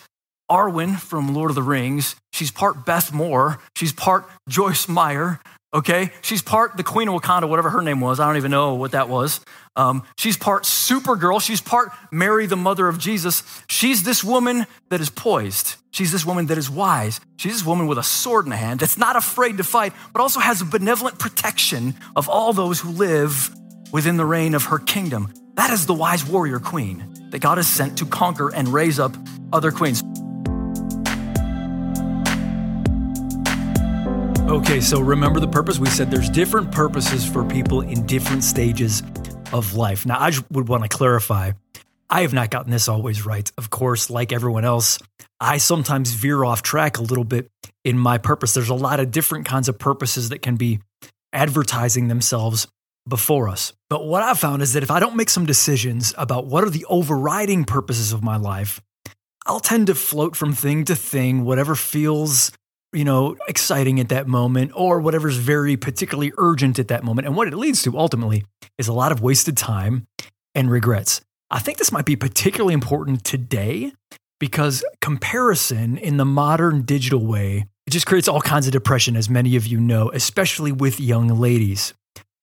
Arwen 0.51 0.99
from 0.99 1.35
Lord 1.35 1.51
of 1.51 1.55
the 1.55 1.63
Rings. 1.63 2.17
She's 2.35 2.51
part 2.51 2.85
Beth 2.85 3.13
Moore. 3.15 3.59
She's 3.77 3.95
part 3.95 4.27
Joyce 4.47 4.89
Meyer 4.89 5.41
okay? 5.73 6.11
She's 6.23 6.43
part 6.43 6.77
the 6.77 6.83
Queen 6.83 7.09
of 7.09 7.21
Wakanda, 7.21 7.49
whatever 7.49 7.71
her 7.71 7.83
name 7.83 8.01
was. 8.01 8.21
I 8.21 8.27
don't 8.27 8.37
even 8.37 8.51
know 8.51 8.75
what 8.75 8.93
that 8.93 9.09
was. 9.09 9.41
Um, 9.77 10.03
she's 10.17 10.37
part 10.37 10.65
Supergirl. 10.65 11.41
She's 11.41 11.61
part 11.61 11.91
Mary, 12.11 12.47
the 12.47 12.57
mother 12.57 12.89
of 12.89 12.99
Jesus. 12.99 13.43
She's 13.69 14.03
this 14.03 14.25
woman 14.25 14.67
that 14.89 15.01
is 15.01 15.11
poised. 15.11 15.77
She's 15.93 16.13
this 16.13 16.25
woman 16.25 16.47
that 16.47 16.59
is 16.59 16.69
wise. 16.69 17.21
She's 17.37 17.53
this 17.53 17.65
woman 17.65 17.87
with 17.87 17.99
a 17.99 18.03
sword 18.03 18.47
in 18.47 18.51
the 18.51 18.57
hand 18.57 18.81
that's 18.81 18.99
not 18.99 19.17
afraid 19.17 19.57
to 19.59 19.65
fight, 19.65 19.93
but 20.13 20.21
also 20.21 20.41
has 20.41 20.61
a 20.61 20.65
benevolent 20.65 21.19
protection 21.19 21.95
of 22.17 22.29
all 22.29 22.53
those 22.53 22.81
who 22.81 22.91
live 22.91 23.51
within 23.93 24.17
the 24.17 24.25
reign 24.25 24.55
of 24.55 24.65
her 24.65 24.79
kingdom. 24.79 25.33
That 25.55 25.71
is 25.71 25.87
the 25.87 25.95
wise 25.95 26.25
warrior 26.25 26.59
queen 26.59 27.29
that 27.31 27.41
God 27.41 27.59
has 27.59 27.67
sent 27.67 27.99
to 27.99 28.07
conquer 28.07 28.53
and 28.55 28.69
raise 28.69 28.99
up 28.99 29.17
other 29.53 29.71
queens. 29.71 30.03
Okay, 34.49 34.81
so 34.81 35.01
remember 35.01 35.39
the 35.39 35.49
purpose? 35.51 35.79
We 35.79 35.89
said 35.89 36.11
there's 36.11 36.29
different 36.29 36.73
purposes 36.73 37.25
for 37.25 37.45
people 37.45 37.83
in 37.83 38.05
different 38.07 38.43
stages 38.43 39.03
of 39.53 39.75
life. 39.75 40.07
Now, 40.07 40.19
I 40.19 40.33
would 40.51 40.69
want 40.69 40.83
to 40.83 40.89
clarify 40.89 41.53
I 42.11 42.23
have 42.23 42.33
not 42.33 42.51
gotten 42.51 42.73
this 42.73 42.89
always 42.89 43.25
right. 43.25 43.51
Of 43.57 43.71
course, 43.71 44.11
like 44.11 44.33
everyone 44.33 44.65
else, 44.65 44.99
I 45.39 45.59
sometimes 45.59 46.13
veer 46.13 46.43
off 46.43 46.61
track 46.61 46.99
a 46.99 47.03
little 47.03 47.25
bit 47.25 47.49
in 47.85 47.97
my 47.97 48.19
purpose. 48.19 48.53
There's 48.53 48.69
a 48.69 48.75
lot 48.75 48.99
of 48.99 49.13
different 49.13 49.47
kinds 49.47 49.69
of 49.69 49.79
purposes 49.79 50.31
that 50.31 50.43
can 50.43 50.57
be 50.57 50.81
advertising 51.33 52.09
themselves 52.09 52.67
before 53.09 53.49
us. 53.49 53.73
But 53.89 54.07
what 54.07 54.25
I've 54.25 54.41
found 54.41 54.61
is 54.61 54.73
that 54.73 54.83
if 54.83 54.91
I 54.91 54.99
don't 54.99 55.17
make 55.17 55.31
some 55.31 55.47
decisions 55.47 56.13
about 56.19 56.47
what 56.47 56.65
are 56.65 56.71
the 56.71 56.85
overriding 56.89 57.65
purposes 57.65 58.13
of 58.13 58.25
my 58.25 58.37
life, 58.37 58.81
I'll 59.47 59.61
tend 59.61 59.87
to 59.87 59.95
float 59.95 60.35
from 60.35 60.53
thing 60.53 60.85
to 60.87 60.97
thing, 60.97 61.45
whatever 61.45 61.77
feels 61.77 62.51
you 62.93 63.05
know, 63.05 63.37
exciting 63.49 64.01
at 64.01 64.09
that 64.09 64.27
moment 64.27 64.73
or 64.75 65.01
whatever's 65.01 65.37
very 65.37 65.77
particularly 65.77 66.33
urgent 66.39 66.79
at 66.79 66.89
that 66.89 67.05
moment. 67.05 67.27
And 67.27 67.37
what 67.37 67.49
it 67.49 67.55
leads 67.57 67.83
to 67.83 67.97
ultimately 67.97 68.45
is 68.79 68.89
a 68.89 68.93
lot 68.93 69.13
of 69.13 69.21
wasted 69.21 69.57
time 69.57 70.07
and 70.55 70.71
regrets. 70.71 71.21
I 71.51 71.61
think 71.61 71.79
this 71.79 71.93
might 71.93 72.05
be 72.05 72.17
particularly 72.17 72.75
important 72.75 73.25
today 73.25 73.93
because 74.39 74.85
comparison 75.01 75.99
in 75.99 76.17
the 76.17 76.25
modern 76.25 76.83
digital 76.83 77.25
way 77.25 77.67
it 77.87 77.91
just 77.91 78.07
creates 78.07 78.29
all 78.29 78.41
kinds 78.41 78.67
of 78.67 78.73
depression 78.73 79.17
as 79.17 79.29
many 79.29 79.57
of 79.57 79.67
you 79.67 79.81
know, 79.81 80.11
especially 80.13 80.71
with 80.71 81.01
young 81.01 81.29
ladies. 81.29 81.93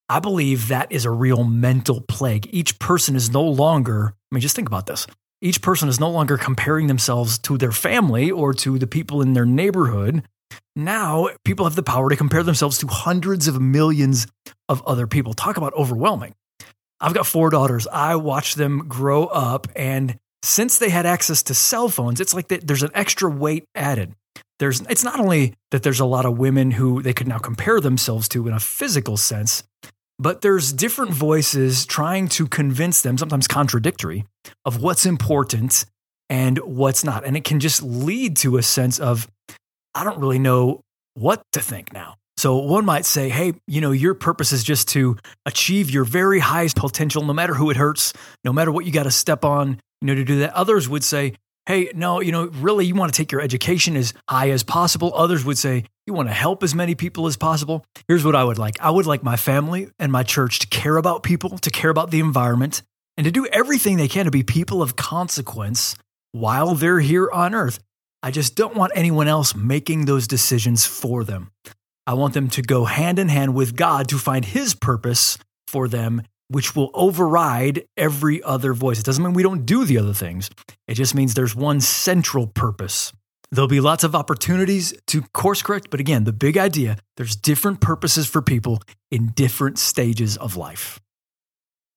I 0.10 0.20
believe 0.20 0.68
that 0.68 0.92
is 0.92 1.06
a 1.06 1.12
real 1.12 1.44
mental 1.44 2.02
plague. 2.02 2.50
Each 2.52 2.78
person 2.80 3.16
is 3.16 3.32
no 3.32 3.44
longer, 3.44 4.14
I 4.32 4.36
mean 4.36 4.42
just 4.42 4.56
think 4.56 4.68
about 4.68 4.88
this 4.88 5.08
each 5.42 5.62
person 5.62 5.88
is 5.88 6.00
no 6.00 6.10
longer 6.10 6.38
comparing 6.38 6.88
themselves 6.88 7.38
to 7.38 7.58
their 7.58 7.72
family 7.72 8.32
or 8.32 8.54
to 8.56 8.80
the 8.80 8.88
people 8.88 9.22
in 9.22 9.34
their 9.34 9.46
neighborhood 9.46 10.24
now 10.78 11.30
people 11.44 11.66
have 11.66 11.76
the 11.76 11.84
power 11.84 12.10
to 12.10 12.16
compare 12.16 12.44
themselves 12.44 12.78
to 12.80 12.88
hundreds 12.88 13.48
of 13.48 13.60
millions 13.60 14.28
of 14.70 14.82
other 14.86 15.08
people. 15.08 15.34
Talk 15.34 15.58
about 15.58 15.74
overwhelming. 15.74 16.34
I've 17.00 17.14
got 17.14 17.28
four 17.28 17.50
daughters. 17.50 17.88
I 17.88 18.16
watch 18.16 18.56
them 18.56 18.88
grow 18.88 19.26
up, 19.26 19.68
and 19.76 20.18
since 20.42 20.80
they 20.80 20.90
had 20.90 21.06
access 21.06 21.44
to 21.44 21.54
cell 21.54 21.90
phones, 21.90 22.22
it's 22.22 22.34
like 22.34 22.48
there's 22.48 22.84
an 22.84 22.92
extra 22.94 23.30
weight 23.30 23.66
added. 23.76 24.14
There's, 24.60 24.82
it's 24.82 25.04
not 25.04 25.20
only 25.20 25.54
that 25.72 25.84
there's 25.84 26.00
a 26.00 26.06
lot 26.06 26.26
of 26.26 26.38
women 26.38 26.72
who 26.72 27.02
they 27.02 27.14
could 27.14 27.28
now 27.28 27.38
compare 27.38 27.80
themselves 27.80 28.28
to 28.30 28.48
in 28.48 28.54
a 28.54 28.60
physical 28.60 29.18
sense, 29.18 29.64
but 30.18 30.42
there's 30.42 30.74
different 30.74 31.12
voices 31.12 31.86
trying 31.86 32.28
to 32.30 32.48
convince 32.48 33.02
them, 33.02 33.18
sometimes 33.18 33.48
contradictory, 33.48 34.26
of 34.66 34.82
what's 34.82 35.06
important 35.06 35.86
and 36.30 36.58
what's 36.60 37.04
not. 37.04 37.24
And 37.24 37.38
it 37.38 37.44
can 37.44 37.60
just 37.60 37.84
lead 37.84 38.36
to 38.38 38.58
a 38.58 38.64
sense 38.64 39.00
of 39.00 39.28
I 39.96 40.04
don't 40.04 40.20
really 40.20 40.40
know 40.40 40.82
what 41.16 41.42
to 41.54 41.60
think 41.60 41.94
now. 41.94 42.16
So 42.38 42.58
one 42.58 42.86
might 42.86 43.06
say, 43.06 43.30
hey, 43.30 43.54
you 43.68 43.82
know, 43.82 43.92
your 43.92 44.14
purpose 44.14 44.54
is 44.54 44.64
just 44.64 44.90
to 44.90 45.18
achieve 45.46 45.90
your 45.90 46.04
very 46.04 46.40
highest 46.40 46.76
potential, 46.76 47.24
no 47.24 47.34
matter 47.34 47.56
who 47.56 47.72
it 47.72 47.78
hurts, 47.78 48.14
no 48.44 48.54
matter 48.54 48.72
what 48.72 48.86
you 48.86 48.92
got 48.92 49.04
to 49.04 49.12
step 49.12 49.44
on, 49.44 49.80
you 50.02 50.08
know, 50.08 50.16
to 50.16 50.24
do 50.24 50.40
that. 50.40 50.54
Others 50.54 50.88
would 50.88 51.04
say, 51.04 51.34
hey, 51.66 51.92
no, 51.96 52.22
you 52.22 52.32
know, 52.32 52.46
really, 52.46 52.86
you 52.86 52.94
want 52.94 53.12
to 53.12 53.18
take 53.18 53.32
your 53.32 53.42
education 53.42 53.96
as 53.96 54.14
high 54.30 54.52
as 54.52 54.64
possible. 54.64 55.12
Others 55.16 55.46
would 55.46 55.58
say, 55.58 55.86
you 56.06 56.14
want 56.14 56.30
to 56.30 56.34
help 56.34 56.64
as 56.64 56.76
many 56.76 56.94
people 56.94 57.26
as 57.26 57.38
possible. 57.38 57.84
Here's 58.08 58.24
what 58.24 58.36
I 58.36 58.44
would 58.44 58.58
like 58.58 58.80
I 58.80 58.92
would 58.92 59.08
like 59.08 59.24
my 59.24 59.36
family 59.36 59.90
and 59.98 60.12
my 60.12 60.24
church 60.24 60.60
to 60.60 60.68
care 60.68 60.98
about 60.98 61.24
people, 61.24 61.58
to 61.58 61.70
care 61.72 61.90
about 61.90 62.12
the 62.12 62.20
environment, 62.20 62.84
and 63.18 63.26
to 63.26 63.32
do 63.32 63.48
everything 63.48 63.98
they 63.98 64.08
can 64.08 64.26
to 64.26 64.32
be 64.32 64.44
people 64.44 64.82
of 64.82 64.96
consequence 64.96 65.96
while 66.32 66.76
they're 66.76 67.00
here 67.00 67.30
on 67.32 67.56
earth. 67.56 67.80
I 68.24 68.32
just 68.32 68.56
don't 68.56 68.76
want 68.76 68.92
anyone 68.96 69.28
else 69.28 69.56
making 69.56 70.06
those 70.06 70.28
decisions 70.28 70.86
for 70.86 71.24
them. 71.24 71.52
I 72.06 72.14
want 72.14 72.34
them 72.34 72.50
to 72.50 72.62
go 72.62 72.86
hand 72.86 73.20
in 73.20 73.30
hand 73.30 73.54
with 73.54 73.76
God 73.76 74.08
to 74.10 74.18
find 74.18 74.46
His 74.46 74.74
purpose 74.74 75.38
for 75.68 75.88
them 75.88 76.24
which 76.50 76.76
will 76.76 76.92
override 76.94 77.84
every 77.98 78.42
other 78.44 78.74
voice. 78.74 79.00
It 79.00 79.06
doesn't 79.06 79.24
mean 79.24 79.34
we 79.34 79.44
don't 79.44 79.66
do 79.66 79.86
the 79.86 79.98
other 79.98 80.14
things, 80.14 80.50
it 80.88 80.96
just 80.96 81.16
means 81.16 81.34
there's 81.34 81.56
one 81.56 81.82
central 81.82 82.48
purpose. 82.48 83.12
There'll 83.50 83.70
be 83.70 83.80
lots 83.80 84.04
of 84.04 84.14
opportunities 84.14 84.94
to 85.08 85.22
course 85.34 85.62
correct, 85.62 85.90
but 85.90 86.02
again, 86.02 86.26
the 86.26 86.34
big 86.34 86.58
idea 86.58 86.98
there's 87.16 87.36
different 87.36 87.80
purposes 87.80 88.28
for 88.28 88.42
people 88.42 88.82
in 89.10 89.28
different 89.36 89.80
stages 89.80 90.36
of 90.38 90.58
life. 90.58 91.00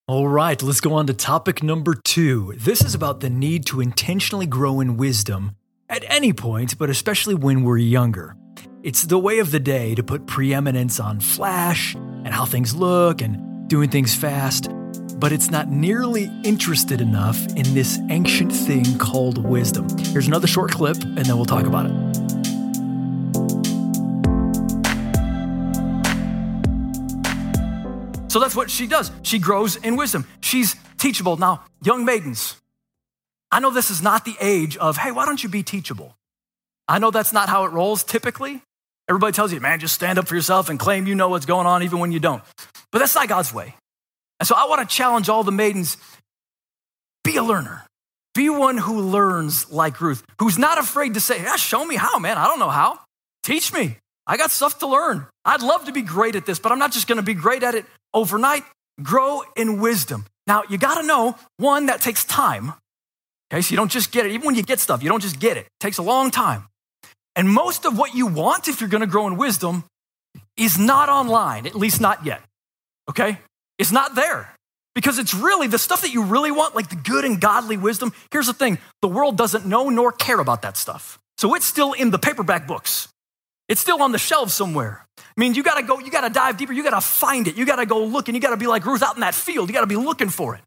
All 0.06 0.28
right, 0.28 0.60
let's 0.62 0.80
go 0.80 0.94
on 0.94 1.06
to 1.06 1.14
topic 1.14 1.62
number 1.62 1.94
two. 1.94 2.54
This 2.56 2.82
is 2.82 2.94
about 2.94 3.20
the 3.20 3.30
need 3.30 3.66
to 3.66 3.80
intentionally 3.80 4.46
grow 4.46 4.80
in 4.80 4.96
wisdom 4.96 5.56
at 5.90 6.04
any 6.08 6.32
point, 6.32 6.78
but 6.78 6.88
especially 6.88 7.34
when 7.34 7.64
we're 7.64 7.76
younger. 7.76 8.36
It's 8.82 9.02
the 9.02 9.18
way 9.18 9.40
of 9.40 9.50
the 9.50 9.60
day 9.60 9.94
to 9.96 10.02
put 10.02 10.26
preeminence 10.26 11.00
on 11.00 11.20
flash 11.20 11.94
and 11.94 12.28
how 12.28 12.44
things 12.44 12.74
look 12.74 13.20
and 13.20 13.68
doing 13.68 13.90
things 13.90 14.14
fast, 14.14 14.70
but 15.18 15.32
it's 15.32 15.50
not 15.50 15.68
nearly 15.68 16.30
interested 16.44 17.00
enough 17.00 17.44
in 17.56 17.74
this 17.74 17.98
ancient 18.08 18.52
thing 18.52 18.98
called 18.98 19.44
wisdom. 19.44 19.86
Here's 19.98 20.28
another 20.28 20.46
short 20.46 20.70
clip, 20.70 20.96
and 21.02 21.18
then 21.26 21.36
we'll 21.36 21.44
talk 21.44 21.66
about 21.66 21.86
it. 21.86 21.92
So 28.30 28.38
that's 28.38 28.54
what 28.54 28.70
she 28.70 28.86
does. 28.86 29.10
She 29.22 29.40
grows 29.40 29.74
in 29.74 29.96
wisdom. 29.96 30.24
She's 30.40 30.76
teachable. 30.98 31.36
Now, 31.36 31.64
young 31.82 32.04
maidens, 32.04 32.59
I 33.52 33.60
know 33.60 33.70
this 33.70 33.90
is 33.90 34.02
not 34.02 34.24
the 34.24 34.36
age 34.40 34.76
of, 34.76 34.96
hey, 34.96 35.10
why 35.10 35.26
don't 35.26 35.42
you 35.42 35.48
be 35.48 35.62
teachable? 35.62 36.16
I 36.86 36.98
know 36.98 37.10
that's 37.10 37.32
not 37.32 37.48
how 37.48 37.64
it 37.64 37.72
rolls 37.72 38.04
typically. 38.04 38.62
Everybody 39.08 39.32
tells 39.32 39.52
you, 39.52 39.60
man, 39.60 39.80
just 39.80 39.94
stand 39.94 40.18
up 40.18 40.28
for 40.28 40.36
yourself 40.36 40.68
and 40.68 40.78
claim 40.78 41.06
you 41.06 41.14
know 41.14 41.28
what's 41.28 41.46
going 41.46 41.66
on 41.66 41.82
even 41.82 41.98
when 41.98 42.12
you 42.12 42.20
don't. 42.20 42.42
But 42.92 43.00
that's 43.00 43.14
not 43.14 43.28
God's 43.28 43.52
way. 43.52 43.74
And 44.38 44.46
so 44.46 44.54
I 44.56 44.66
want 44.66 44.88
to 44.88 44.94
challenge 44.96 45.28
all 45.28 45.44
the 45.44 45.52
maidens 45.52 45.96
be 47.24 47.36
a 47.36 47.42
learner. 47.42 47.84
Be 48.34 48.48
one 48.48 48.78
who 48.78 49.00
learns 49.00 49.70
like 49.70 50.00
Ruth, 50.00 50.24
who's 50.38 50.58
not 50.58 50.78
afraid 50.78 51.14
to 51.14 51.20
say, 51.20 51.42
yeah, 51.42 51.56
show 51.56 51.84
me 51.84 51.96
how, 51.96 52.18
man. 52.18 52.38
I 52.38 52.46
don't 52.46 52.60
know 52.60 52.70
how. 52.70 53.00
Teach 53.42 53.72
me. 53.72 53.96
I 54.26 54.36
got 54.36 54.50
stuff 54.50 54.78
to 54.78 54.86
learn. 54.86 55.26
I'd 55.44 55.62
love 55.62 55.86
to 55.86 55.92
be 55.92 56.02
great 56.02 56.36
at 56.36 56.46
this, 56.46 56.58
but 56.58 56.70
I'm 56.70 56.78
not 56.78 56.92
just 56.92 57.08
going 57.08 57.16
to 57.16 57.22
be 57.22 57.34
great 57.34 57.62
at 57.62 57.74
it 57.74 57.84
overnight. 58.14 58.62
Grow 59.02 59.42
in 59.56 59.80
wisdom. 59.80 60.26
Now, 60.46 60.62
you 60.68 60.78
got 60.78 61.00
to 61.00 61.06
know 61.06 61.36
one, 61.56 61.86
that 61.86 62.00
takes 62.00 62.24
time. 62.24 62.74
Okay, 63.52 63.62
so 63.62 63.72
you 63.72 63.76
don't 63.76 63.90
just 63.90 64.12
get 64.12 64.26
it. 64.26 64.32
Even 64.32 64.46
when 64.46 64.54
you 64.54 64.62
get 64.62 64.78
stuff, 64.78 65.02
you 65.02 65.08
don't 65.08 65.22
just 65.22 65.40
get 65.40 65.56
it. 65.56 65.66
It 65.66 65.80
takes 65.80 65.98
a 65.98 66.02
long 66.02 66.30
time. 66.30 66.68
And 67.34 67.48
most 67.48 67.84
of 67.84 67.98
what 67.98 68.14
you 68.14 68.26
want, 68.26 68.68
if 68.68 68.80
you're 68.80 68.90
going 68.90 69.00
to 69.00 69.06
grow 69.06 69.26
in 69.26 69.36
wisdom, 69.36 69.84
is 70.56 70.78
not 70.78 71.08
online, 71.08 71.66
at 71.66 71.74
least 71.74 72.00
not 72.00 72.24
yet. 72.24 72.42
Okay? 73.08 73.38
It's 73.78 73.92
not 73.92 74.14
there. 74.14 74.54
Because 74.94 75.18
it's 75.18 75.34
really 75.34 75.66
the 75.66 75.78
stuff 75.78 76.02
that 76.02 76.12
you 76.12 76.24
really 76.24 76.50
want, 76.50 76.74
like 76.74 76.90
the 76.90 76.96
good 76.96 77.24
and 77.24 77.40
godly 77.40 77.76
wisdom. 77.76 78.12
Here's 78.30 78.46
the 78.46 78.52
thing 78.52 78.78
the 79.02 79.08
world 79.08 79.36
doesn't 79.36 79.64
know 79.64 79.88
nor 79.88 80.12
care 80.12 80.40
about 80.40 80.62
that 80.62 80.76
stuff. 80.76 81.18
So 81.38 81.54
it's 81.54 81.64
still 81.64 81.92
in 81.92 82.10
the 82.10 82.18
paperback 82.18 82.66
books. 82.66 83.08
It's 83.68 83.80
still 83.80 84.02
on 84.02 84.12
the 84.12 84.18
shelves 84.18 84.52
somewhere. 84.52 85.06
I 85.18 85.22
mean, 85.36 85.54
you 85.54 85.62
gotta 85.62 85.84
go, 85.84 86.00
you 86.00 86.10
gotta 86.10 86.28
dive 86.28 86.56
deeper, 86.56 86.72
you 86.72 86.82
gotta 86.82 87.00
find 87.00 87.46
it, 87.46 87.56
you 87.56 87.64
gotta 87.64 87.86
go 87.86 88.04
look, 88.04 88.28
and 88.28 88.34
you 88.34 88.40
gotta 88.40 88.56
be 88.56 88.66
like 88.66 88.84
Ruth 88.84 89.02
out 89.02 89.14
in 89.14 89.20
that 89.20 89.34
field, 89.34 89.68
you 89.68 89.72
gotta 89.72 89.86
be 89.86 89.96
looking 89.96 90.28
for 90.28 90.56
it. 90.56 90.60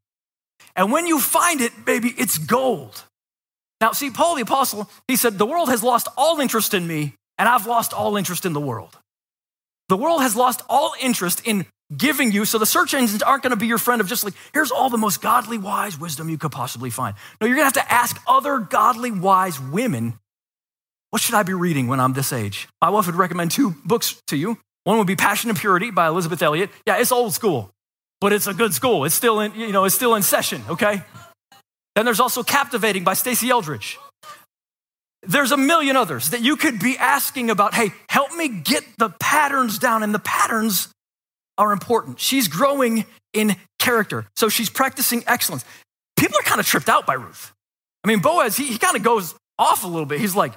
And 0.75 0.91
when 0.91 1.07
you 1.07 1.19
find 1.19 1.61
it, 1.61 1.85
baby, 1.85 2.13
it's 2.17 2.37
gold. 2.37 3.03
Now, 3.79 3.91
see, 3.91 4.09
Paul 4.09 4.35
the 4.35 4.41
Apostle, 4.41 4.89
he 5.07 5.15
said, 5.15 5.37
The 5.37 5.45
world 5.45 5.69
has 5.69 5.83
lost 5.83 6.07
all 6.17 6.39
interest 6.39 6.73
in 6.73 6.87
me, 6.87 7.15
and 7.37 7.49
I've 7.49 7.67
lost 7.67 7.93
all 7.93 8.17
interest 8.17 8.45
in 8.45 8.53
the 8.53 8.59
world. 8.59 8.97
The 9.89 9.97
world 9.97 10.21
has 10.21 10.35
lost 10.35 10.61
all 10.69 10.93
interest 11.01 11.41
in 11.45 11.65
giving 11.95 12.31
you, 12.31 12.45
so 12.45 12.57
the 12.57 12.65
search 12.65 12.93
engines 12.93 13.21
aren't 13.21 13.43
gonna 13.43 13.55
be 13.55 13.67
your 13.67 13.77
friend 13.77 14.01
of 14.01 14.07
just 14.07 14.23
like, 14.23 14.33
here's 14.53 14.71
all 14.71 14.89
the 14.89 14.97
most 14.97 15.21
godly, 15.21 15.57
wise 15.57 15.99
wisdom 15.99 16.29
you 16.29 16.37
could 16.37 16.51
possibly 16.51 16.89
find. 16.89 17.15
No, 17.39 17.47
you're 17.47 17.55
gonna 17.55 17.65
have 17.65 17.73
to 17.73 17.93
ask 17.93 18.19
other 18.27 18.59
godly, 18.59 19.11
wise 19.11 19.59
women 19.59 20.17
what 21.13 21.21
should 21.21 21.35
I 21.35 21.43
be 21.43 21.53
reading 21.53 21.85
when 21.85 21.99
I'm 21.99 22.13
this 22.13 22.33
age? 22.33 22.67
My 22.81 22.89
wife 22.89 23.05
would 23.05 23.13
recommend 23.13 23.51
two 23.51 23.75
books 23.85 24.19
to 24.29 24.35
you. 24.35 24.57
One 24.83 24.97
would 24.97 25.05
be 25.05 25.15
Passion 25.15 25.51
and 25.51 25.59
Purity 25.59 25.91
by 25.91 26.07
Elisabeth 26.07 26.41
Elliot. 26.41 26.71
Yeah, 26.87 26.97
it's 26.97 27.11
old 27.11 27.35
school, 27.35 27.69
but 28.23 28.31
it's 28.31 28.47
a 28.47 28.53
good 28.53 28.73
school. 28.73 29.03
It's 29.03 29.13
still 29.13 29.41
in, 29.41 29.53
you 29.53 29.73
know, 29.73 29.83
it's 29.83 29.95
still 29.95 30.15
in 30.15 30.23
session, 30.23 30.63
okay? 30.69 31.03
Then 31.93 32.05
there's 32.05 32.21
also 32.21 32.41
Captivating 32.41 33.03
by 33.03 33.15
Stasi 33.15 33.49
Eldredge. 33.49 33.97
There's 35.23 35.51
a 35.51 35.57
million 35.57 35.97
others 35.97 36.29
that 36.29 36.39
you 36.39 36.55
could 36.55 36.79
be 36.79 36.97
asking 36.97 37.49
about, 37.49 37.73
hey, 37.73 37.91
help 38.07 38.31
me 38.31 38.47
get 38.47 38.85
the 38.97 39.09
patterns 39.09 39.77
down, 39.77 40.03
and 40.03 40.15
the 40.15 40.19
patterns 40.19 40.87
are 41.57 41.73
important. 41.73 42.17
She's 42.17 42.47
growing 42.47 43.05
in 43.33 43.57
character, 43.77 44.25
so 44.37 44.47
she's 44.47 44.69
practicing 44.69 45.25
excellence. 45.27 45.65
People 46.15 46.37
are 46.39 46.43
kind 46.43 46.61
of 46.61 46.65
tripped 46.65 46.87
out 46.87 47.05
by 47.05 47.15
Ruth. 47.15 47.51
I 48.05 48.07
mean, 48.07 48.19
Boaz, 48.19 48.55
he, 48.55 48.67
he 48.67 48.77
kind 48.77 48.95
of 48.95 49.03
goes 49.03 49.35
off 49.59 49.83
a 49.83 49.87
little 49.87 50.05
bit. 50.05 50.21
He's 50.21 50.33
like, 50.33 50.53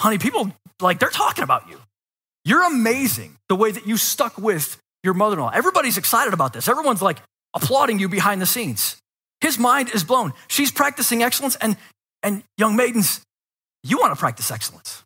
honey, 0.00 0.18
people 0.18 0.50
like 0.80 0.98
they're 0.98 1.10
talking 1.10 1.44
about 1.44 1.68
you. 1.70 1.78
You're 2.44 2.66
amazing 2.66 3.36
the 3.48 3.54
way 3.54 3.70
that 3.70 3.86
you 3.86 3.96
stuck 3.96 4.36
with 4.36 4.78
your 5.08 5.14
mother 5.14 5.36
in 5.36 5.40
law. 5.40 5.50
Everybody's 5.50 5.96
excited 5.96 6.34
about 6.34 6.52
this. 6.52 6.68
Everyone's 6.68 7.00
like 7.00 7.18
applauding 7.54 7.98
you 7.98 8.08
behind 8.08 8.42
the 8.42 8.46
scenes. 8.46 8.96
His 9.40 9.58
mind 9.58 9.88
is 9.94 10.04
blown. 10.04 10.34
She's 10.48 10.70
practicing 10.70 11.22
excellence, 11.22 11.56
and, 11.56 11.76
and 12.22 12.42
young 12.58 12.76
maidens, 12.76 13.22
you 13.82 13.98
want 13.98 14.12
to 14.12 14.18
practice 14.18 14.50
excellence. 14.50 15.02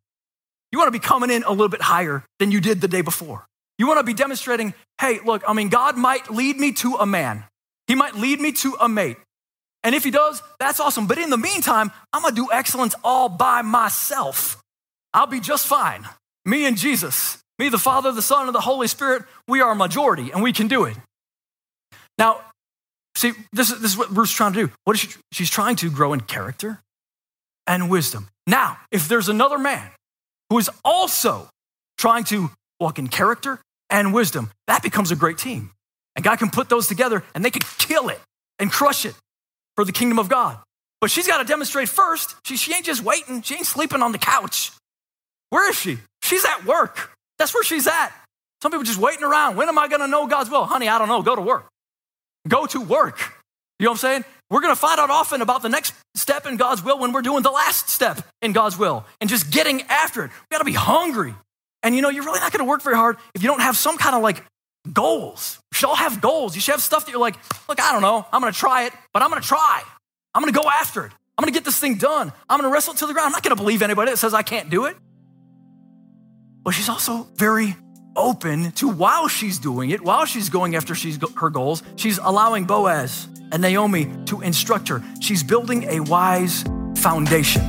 You 0.72 0.78
want 0.78 0.88
to 0.88 0.98
be 0.98 0.98
coming 0.98 1.30
in 1.30 1.44
a 1.44 1.50
little 1.50 1.68
bit 1.68 1.82
higher 1.82 2.24
than 2.40 2.50
you 2.50 2.60
did 2.60 2.80
the 2.80 2.88
day 2.88 3.02
before. 3.02 3.46
You 3.78 3.86
want 3.86 4.00
to 4.00 4.04
be 4.04 4.14
demonstrating, 4.14 4.74
hey, 5.00 5.20
look, 5.24 5.42
I 5.46 5.52
mean, 5.52 5.68
God 5.68 5.96
might 5.96 6.30
lead 6.30 6.56
me 6.56 6.72
to 6.72 6.96
a 6.96 7.06
man, 7.06 7.44
He 7.86 7.94
might 7.94 8.16
lead 8.16 8.40
me 8.40 8.52
to 8.52 8.76
a 8.80 8.88
mate. 8.88 9.18
And 9.84 9.94
if 9.94 10.02
He 10.02 10.10
does, 10.10 10.42
that's 10.58 10.80
awesome. 10.80 11.06
But 11.06 11.18
in 11.18 11.30
the 11.30 11.36
meantime, 11.36 11.92
I'm 12.12 12.22
going 12.22 12.34
to 12.34 12.40
do 12.40 12.48
excellence 12.52 12.94
all 13.04 13.28
by 13.28 13.62
myself. 13.62 14.60
I'll 15.14 15.26
be 15.26 15.40
just 15.40 15.66
fine. 15.66 16.08
Me 16.44 16.64
and 16.64 16.76
Jesus, 16.76 17.41
me, 17.62 17.68
the 17.68 17.78
Father, 17.78 18.12
the 18.12 18.22
Son, 18.22 18.46
and 18.46 18.54
the 18.54 18.60
Holy 18.60 18.88
Spirit, 18.88 19.22
we 19.48 19.60
are 19.60 19.72
a 19.72 19.76
majority 19.76 20.30
and 20.32 20.42
we 20.42 20.52
can 20.52 20.68
do 20.68 20.84
it. 20.84 20.96
Now, 22.18 22.40
see, 23.16 23.32
this 23.52 23.70
is, 23.70 23.80
this 23.80 23.92
is 23.92 23.96
what 23.96 24.14
Ruth's 24.14 24.32
trying 24.32 24.52
to 24.52 24.66
do. 24.66 24.72
What 24.84 24.96
is 24.96 25.00
she? 25.00 25.10
She's 25.32 25.50
trying 25.50 25.76
to 25.76 25.90
grow 25.90 26.12
in 26.12 26.20
character 26.20 26.80
and 27.66 27.88
wisdom. 27.88 28.28
Now, 28.46 28.78
if 28.90 29.08
there's 29.08 29.28
another 29.28 29.58
man 29.58 29.90
who 30.50 30.58
is 30.58 30.68
also 30.84 31.48
trying 31.96 32.24
to 32.24 32.50
walk 32.80 32.98
in 32.98 33.08
character 33.08 33.60
and 33.88 34.12
wisdom, 34.12 34.50
that 34.66 34.82
becomes 34.82 35.10
a 35.10 35.16
great 35.16 35.38
team. 35.38 35.70
And 36.16 36.24
God 36.24 36.38
can 36.38 36.50
put 36.50 36.68
those 36.68 36.88
together 36.88 37.22
and 37.34 37.44
they 37.44 37.50
can 37.50 37.62
kill 37.78 38.08
it 38.08 38.20
and 38.58 38.70
crush 38.70 39.06
it 39.06 39.14
for 39.76 39.84
the 39.84 39.92
kingdom 39.92 40.18
of 40.18 40.28
God. 40.28 40.58
But 41.00 41.10
she's 41.10 41.26
got 41.26 41.38
to 41.38 41.44
demonstrate 41.44 41.88
first. 41.88 42.34
She, 42.44 42.56
she 42.56 42.74
ain't 42.74 42.84
just 42.84 43.02
waiting, 43.02 43.42
she 43.42 43.54
ain't 43.54 43.66
sleeping 43.66 44.02
on 44.02 44.12
the 44.12 44.18
couch. 44.18 44.72
Where 45.50 45.70
is 45.70 45.78
she? 45.78 45.98
She's 46.22 46.44
at 46.44 46.64
work. 46.64 47.10
That's 47.42 47.52
where 47.52 47.64
she's 47.64 47.88
at. 47.88 48.12
Some 48.62 48.70
people 48.70 48.84
just 48.84 49.00
waiting 49.00 49.24
around. 49.24 49.56
When 49.56 49.68
am 49.68 49.76
I 49.76 49.88
going 49.88 50.00
to 50.00 50.06
know 50.06 50.28
God's 50.28 50.48
will? 50.48 50.64
Honey, 50.64 50.88
I 50.88 50.96
don't 50.96 51.08
know. 51.08 51.22
Go 51.22 51.34
to 51.34 51.42
work. 51.42 51.66
Go 52.46 52.66
to 52.66 52.80
work. 52.80 53.18
You 53.80 53.86
know 53.86 53.90
what 53.90 53.94
I'm 53.94 53.98
saying? 53.98 54.24
We're 54.48 54.60
going 54.60 54.72
to 54.72 54.78
find 54.80 55.00
out 55.00 55.10
often 55.10 55.42
about 55.42 55.60
the 55.60 55.68
next 55.68 55.92
step 56.14 56.46
in 56.46 56.56
God's 56.56 56.84
will 56.84 57.00
when 57.00 57.10
we're 57.10 57.20
doing 57.20 57.42
the 57.42 57.50
last 57.50 57.88
step 57.90 58.24
in 58.42 58.52
God's 58.52 58.78
will 58.78 59.04
and 59.20 59.28
just 59.28 59.50
getting 59.50 59.82
after 59.88 60.26
it. 60.26 60.28
We 60.30 60.54
got 60.54 60.58
to 60.58 60.64
be 60.64 60.72
hungry. 60.72 61.34
And 61.82 61.96
you 61.96 62.00
know, 62.00 62.10
you're 62.10 62.22
really 62.22 62.38
not 62.38 62.52
going 62.52 62.64
to 62.64 62.70
work 62.70 62.80
very 62.80 62.94
hard 62.94 63.16
if 63.34 63.42
you 63.42 63.48
don't 63.48 63.60
have 63.60 63.76
some 63.76 63.98
kind 63.98 64.14
of 64.14 64.22
like 64.22 64.44
goals. 64.92 65.58
You 65.72 65.78
should 65.78 65.88
all 65.88 65.96
have 65.96 66.20
goals. 66.20 66.54
You 66.54 66.60
should 66.60 66.74
have 66.74 66.82
stuff 66.82 67.06
that 67.06 67.10
you're 67.10 67.20
like, 67.20 67.34
look, 67.68 67.80
I 67.80 67.90
don't 67.90 68.02
know. 68.02 68.24
I'm 68.32 68.40
going 68.40 68.52
to 68.52 68.58
try 68.58 68.84
it, 68.84 68.92
but 69.12 69.20
I'm 69.20 69.30
going 69.30 69.42
to 69.42 69.48
try. 69.48 69.82
I'm 70.32 70.42
going 70.42 70.54
to 70.54 70.60
go 70.60 70.70
after 70.70 71.06
it. 71.06 71.12
I'm 71.36 71.42
going 71.42 71.52
to 71.52 71.58
get 71.58 71.64
this 71.64 71.80
thing 71.80 71.96
done. 71.96 72.32
I'm 72.48 72.60
going 72.60 72.70
to 72.70 72.72
wrestle 72.72 72.94
it 72.94 72.98
to 72.98 73.06
the 73.06 73.12
ground. 73.12 73.26
I'm 73.26 73.32
not 73.32 73.42
going 73.42 73.56
to 73.56 73.60
believe 73.60 73.82
anybody 73.82 74.12
that 74.12 74.18
says 74.18 74.32
I 74.32 74.42
can't 74.42 74.70
do 74.70 74.84
it 74.84 74.96
but 76.62 76.72
she's 76.72 76.88
also 76.88 77.26
very 77.36 77.74
open 78.16 78.72
to 78.72 78.88
while 78.88 79.28
she's 79.28 79.58
doing 79.58 79.90
it, 79.90 80.00
while 80.00 80.24
she's 80.24 80.48
going 80.48 80.76
after 80.76 80.94
she's 80.94 81.18
her 81.36 81.50
goals, 81.50 81.82
she's 81.96 82.18
allowing 82.18 82.64
Boaz 82.64 83.28
and 83.50 83.62
Naomi 83.62 84.08
to 84.26 84.40
instruct 84.40 84.88
her. 84.88 85.02
She's 85.20 85.42
building 85.42 85.84
a 85.84 86.00
wise 86.00 86.64
foundation. 86.96 87.62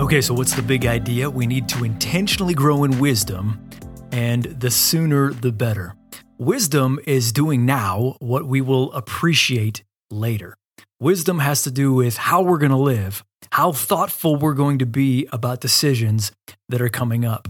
Okay, 0.00 0.20
so 0.20 0.32
what's 0.32 0.54
the 0.54 0.62
big 0.62 0.86
idea? 0.86 1.28
We 1.28 1.46
need 1.46 1.68
to 1.70 1.82
intentionally 1.82 2.54
grow 2.54 2.84
in 2.84 3.00
wisdom, 3.00 3.68
and 4.12 4.44
the 4.44 4.70
sooner 4.70 5.32
the 5.32 5.50
better. 5.50 5.96
Wisdom 6.38 7.00
is 7.04 7.32
doing 7.32 7.66
now 7.66 8.14
what 8.20 8.46
we 8.46 8.60
will 8.60 8.92
appreciate 8.92 9.82
later. 10.10 10.54
Wisdom 11.00 11.38
has 11.38 11.62
to 11.62 11.70
do 11.70 11.92
with 11.92 12.16
how 12.16 12.42
we're 12.42 12.58
going 12.58 12.72
to 12.72 12.76
live, 12.76 13.24
how 13.52 13.70
thoughtful 13.70 14.34
we're 14.34 14.54
going 14.54 14.78
to 14.78 14.86
be 14.86 15.28
about 15.30 15.60
decisions 15.60 16.32
that 16.68 16.82
are 16.82 16.88
coming 16.88 17.24
up. 17.24 17.46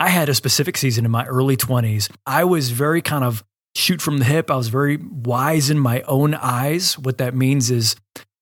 I 0.00 0.08
had 0.08 0.28
a 0.28 0.34
specific 0.34 0.76
season 0.76 1.04
in 1.04 1.10
my 1.12 1.24
early 1.26 1.56
20s. 1.56 2.10
I 2.26 2.42
was 2.42 2.70
very 2.70 3.00
kind 3.00 3.22
of 3.22 3.44
shoot 3.76 4.02
from 4.02 4.18
the 4.18 4.24
hip. 4.24 4.50
I 4.50 4.56
was 4.56 4.66
very 4.66 4.96
wise 4.96 5.70
in 5.70 5.78
my 5.78 6.02
own 6.02 6.34
eyes. 6.34 6.98
What 6.98 7.18
that 7.18 7.36
means 7.36 7.70
is 7.70 7.94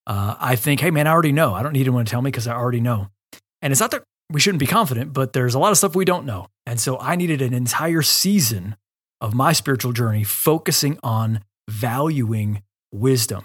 uh, 0.07 0.37
I 0.41 0.57
think, 0.57 0.81
hey, 0.81 0.91
man, 0.91 1.07
I 1.07 1.11
already 1.11 1.33
know. 1.33 1.53
I 1.53 1.63
don't 1.63 1.75
need 1.75 1.83
anyone 1.83 2.07
to 2.07 2.11
tell 2.11 2.23
me 2.23 2.31
because 2.31 2.47
I 2.47 2.55
already 2.55 2.81
know. 2.81 3.09
And 3.61 3.73
it's 3.73 3.81
not 3.81 3.91
that 3.91 4.05
we 4.31 4.41
shouldn't 4.41 4.61
be 4.61 4.67
confident, 4.67 5.13
but 5.13 5.35
there's 5.35 5.55
a 5.55 5.59
lot 5.59 5.71
of 5.71 5.77
stuff 5.77 5.95
we 5.95 6.07
don't 6.07 6.25
know. 6.25 6.49
And 6.65 6.81
so 6.81 6.99
I 6.99 7.15
needed 7.15 7.43
an 7.43 7.53
entire 7.53 8.03
season 8.03 8.77
of 9.21 9.35
my 9.35 9.53
spiritual 9.53 9.93
journey 9.93 10.25
focusing 10.25 10.99
on 11.03 11.41
valuing 11.69 12.63
wisdom. 12.91 13.45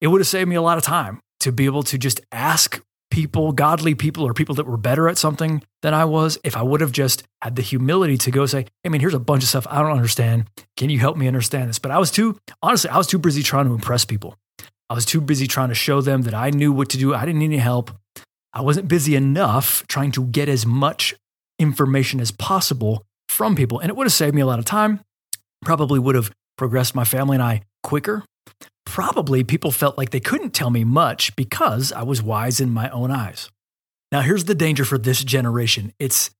It 0.00 0.08
would 0.08 0.20
have 0.20 0.28
saved 0.28 0.48
me 0.48 0.56
a 0.56 0.62
lot 0.62 0.78
of 0.78 0.84
time 0.84 1.20
to 1.40 1.52
be 1.52 1.64
able 1.64 1.82
to 1.84 1.98
just 1.98 2.20
ask 2.32 2.82
people, 3.10 3.52
godly 3.52 3.94
people, 3.94 4.24
or 4.24 4.34
people 4.34 4.54
that 4.56 4.66
were 4.66 4.76
better 4.76 5.08
at 5.08 5.16
something 5.16 5.62
than 5.82 5.94
I 5.94 6.04
was, 6.04 6.38
if 6.44 6.56
I 6.56 6.62
would 6.62 6.80
have 6.80 6.92
just 6.92 7.22
had 7.40 7.56
the 7.56 7.62
humility 7.62 8.18
to 8.18 8.30
go 8.30 8.44
say, 8.46 8.62
hey, 8.62 8.68
I 8.84 8.88
mean, 8.90 9.00
here's 9.00 9.14
a 9.14 9.18
bunch 9.18 9.42
of 9.42 9.48
stuff 9.48 9.66
I 9.70 9.80
don't 9.80 9.92
understand. 9.92 10.48
Can 10.76 10.90
you 10.90 10.98
help 10.98 11.16
me 11.16 11.26
understand 11.26 11.68
this? 11.68 11.78
But 11.78 11.92
I 11.92 11.98
was 11.98 12.10
too, 12.10 12.38
honestly, 12.62 12.90
I 12.90 12.98
was 12.98 13.06
too 13.06 13.18
busy 13.18 13.42
trying 13.42 13.66
to 13.66 13.72
impress 13.72 14.04
people. 14.04 14.36
I 14.90 14.94
was 14.94 15.06
too 15.06 15.20
busy 15.20 15.46
trying 15.46 15.70
to 15.70 15.74
show 15.74 16.00
them 16.00 16.22
that 16.22 16.34
I 16.34 16.50
knew 16.50 16.72
what 16.72 16.90
to 16.90 16.98
do. 16.98 17.14
I 17.14 17.24
didn't 17.24 17.38
need 17.38 17.46
any 17.46 17.56
help. 17.56 17.90
I 18.52 18.60
wasn't 18.60 18.88
busy 18.88 19.16
enough 19.16 19.84
trying 19.88 20.12
to 20.12 20.26
get 20.26 20.48
as 20.48 20.66
much 20.66 21.14
information 21.58 22.20
as 22.20 22.30
possible 22.30 23.04
from 23.28 23.56
people. 23.56 23.80
And 23.80 23.88
it 23.88 23.96
would 23.96 24.06
have 24.06 24.12
saved 24.12 24.34
me 24.34 24.42
a 24.42 24.46
lot 24.46 24.58
of 24.58 24.64
time, 24.64 25.00
probably 25.64 25.98
would 25.98 26.14
have 26.14 26.30
progressed 26.56 26.94
my 26.94 27.04
family 27.04 27.36
and 27.36 27.42
I 27.42 27.62
quicker 27.82 28.24
probably 28.96 29.44
people 29.44 29.70
felt 29.70 29.98
like 29.98 30.08
they 30.08 30.20
couldn't 30.20 30.54
tell 30.54 30.70
me 30.70 30.82
much 30.82 31.36
because 31.36 31.92
I 31.92 32.02
was 32.02 32.22
wise 32.22 32.60
in 32.60 32.70
my 32.70 32.88
own 32.88 33.10
eyes. 33.10 33.50
Now, 34.10 34.22
here's 34.22 34.46
the 34.46 34.54
danger 34.54 34.86
for 34.86 34.96
this 34.96 35.22
generation 35.22 35.92
it's 35.98 36.30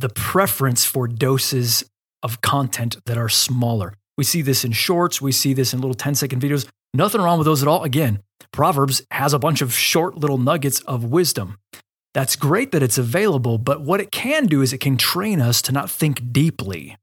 the 0.00 0.08
preference 0.08 0.84
for 0.84 1.06
doses 1.06 1.88
of 2.24 2.40
content 2.40 2.96
that 3.06 3.16
are 3.16 3.28
smaller. 3.28 3.94
We 4.16 4.24
see 4.24 4.42
this 4.42 4.64
in 4.64 4.72
shorts, 4.72 5.22
we 5.22 5.30
see 5.30 5.54
this 5.54 5.72
in 5.72 5.80
little 5.80 5.94
10 5.94 6.16
second 6.16 6.42
videos. 6.42 6.66
Nothing 6.94 7.20
wrong 7.20 7.38
with 7.38 7.44
those 7.44 7.62
at 7.62 7.68
all. 7.68 7.84
Again, 7.84 8.24
Proverbs 8.52 9.02
has 9.12 9.32
a 9.32 9.38
bunch 9.38 9.62
of 9.62 9.72
short 9.72 10.16
little 10.16 10.38
nuggets 10.38 10.80
of 10.80 11.04
wisdom. 11.04 11.58
That's 12.12 12.34
great 12.34 12.72
that 12.72 12.82
it's 12.82 12.98
available, 12.98 13.56
but 13.56 13.82
what 13.82 14.00
it 14.00 14.10
can 14.10 14.46
do 14.46 14.62
is 14.62 14.72
it 14.72 14.80
can 14.80 14.96
train 14.96 15.40
us 15.40 15.62
to 15.62 15.70
not 15.70 15.88
think 15.88 16.32
deeply 16.32 16.96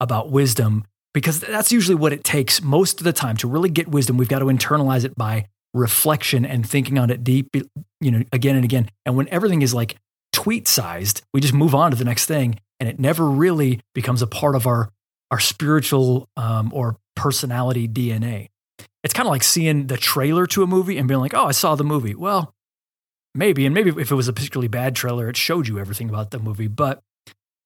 about 0.00 0.30
wisdom 0.30 0.84
because 1.14 1.40
that's 1.40 1.72
usually 1.72 1.94
what 1.94 2.12
it 2.12 2.24
takes 2.24 2.62
most 2.62 3.00
of 3.00 3.04
the 3.04 3.12
time 3.12 3.36
to 3.38 3.48
really 3.48 3.68
get 3.68 3.88
wisdom. 3.88 4.16
We've 4.16 4.28
got 4.28 4.40
to 4.40 4.46
internalize 4.46 5.04
it 5.04 5.14
by 5.16 5.46
reflection 5.74 6.44
and 6.44 6.68
thinking 6.68 6.98
on 6.98 7.10
it 7.10 7.24
deep, 7.24 7.54
you 8.00 8.10
know, 8.10 8.22
again 8.32 8.56
and 8.56 8.64
again. 8.64 8.90
And 9.06 9.16
when 9.16 9.28
everything 9.28 9.62
is 9.62 9.74
like 9.74 9.96
tweet 10.32 10.68
sized, 10.68 11.22
we 11.32 11.40
just 11.40 11.54
move 11.54 11.74
on 11.74 11.90
to 11.90 11.96
the 11.96 12.04
next 12.04 12.26
thing, 12.26 12.58
and 12.80 12.88
it 12.88 12.98
never 12.98 13.26
really 13.28 13.80
becomes 13.94 14.22
a 14.22 14.26
part 14.26 14.54
of 14.54 14.66
our 14.66 14.90
our 15.30 15.40
spiritual 15.40 16.28
um, 16.36 16.70
or 16.74 16.96
personality 17.16 17.88
DNA. 17.88 18.48
It's 19.02 19.14
kind 19.14 19.26
of 19.26 19.30
like 19.30 19.42
seeing 19.42 19.86
the 19.86 19.96
trailer 19.96 20.46
to 20.48 20.62
a 20.62 20.66
movie 20.66 20.98
and 20.98 21.08
being 21.08 21.20
like, 21.20 21.34
"Oh, 21.34 21.46
I 21.46 21.52
saw 21.52 21.74
the 21.74 21.84
movie." 21.84 22.14
Well, 22.14 22.54
maybe, 23.34 23.66
and 23.66 23.74
maybe 23.74 23.90
if 23.90 24.10
it 24.10 24.14
was 24.14 24.28
a 24.28 24.32
particularly 24.32 24.68
bad 24.68 24.94
trailer, 24.94 25.28
it 25.28 25.36
showed 25.36 25.68
you 25.68 25.78
everything 25.78 26.08
about 26.08 26.30
the 26.30 26.38
movie, 26.38 26.68
but 26.68 27.00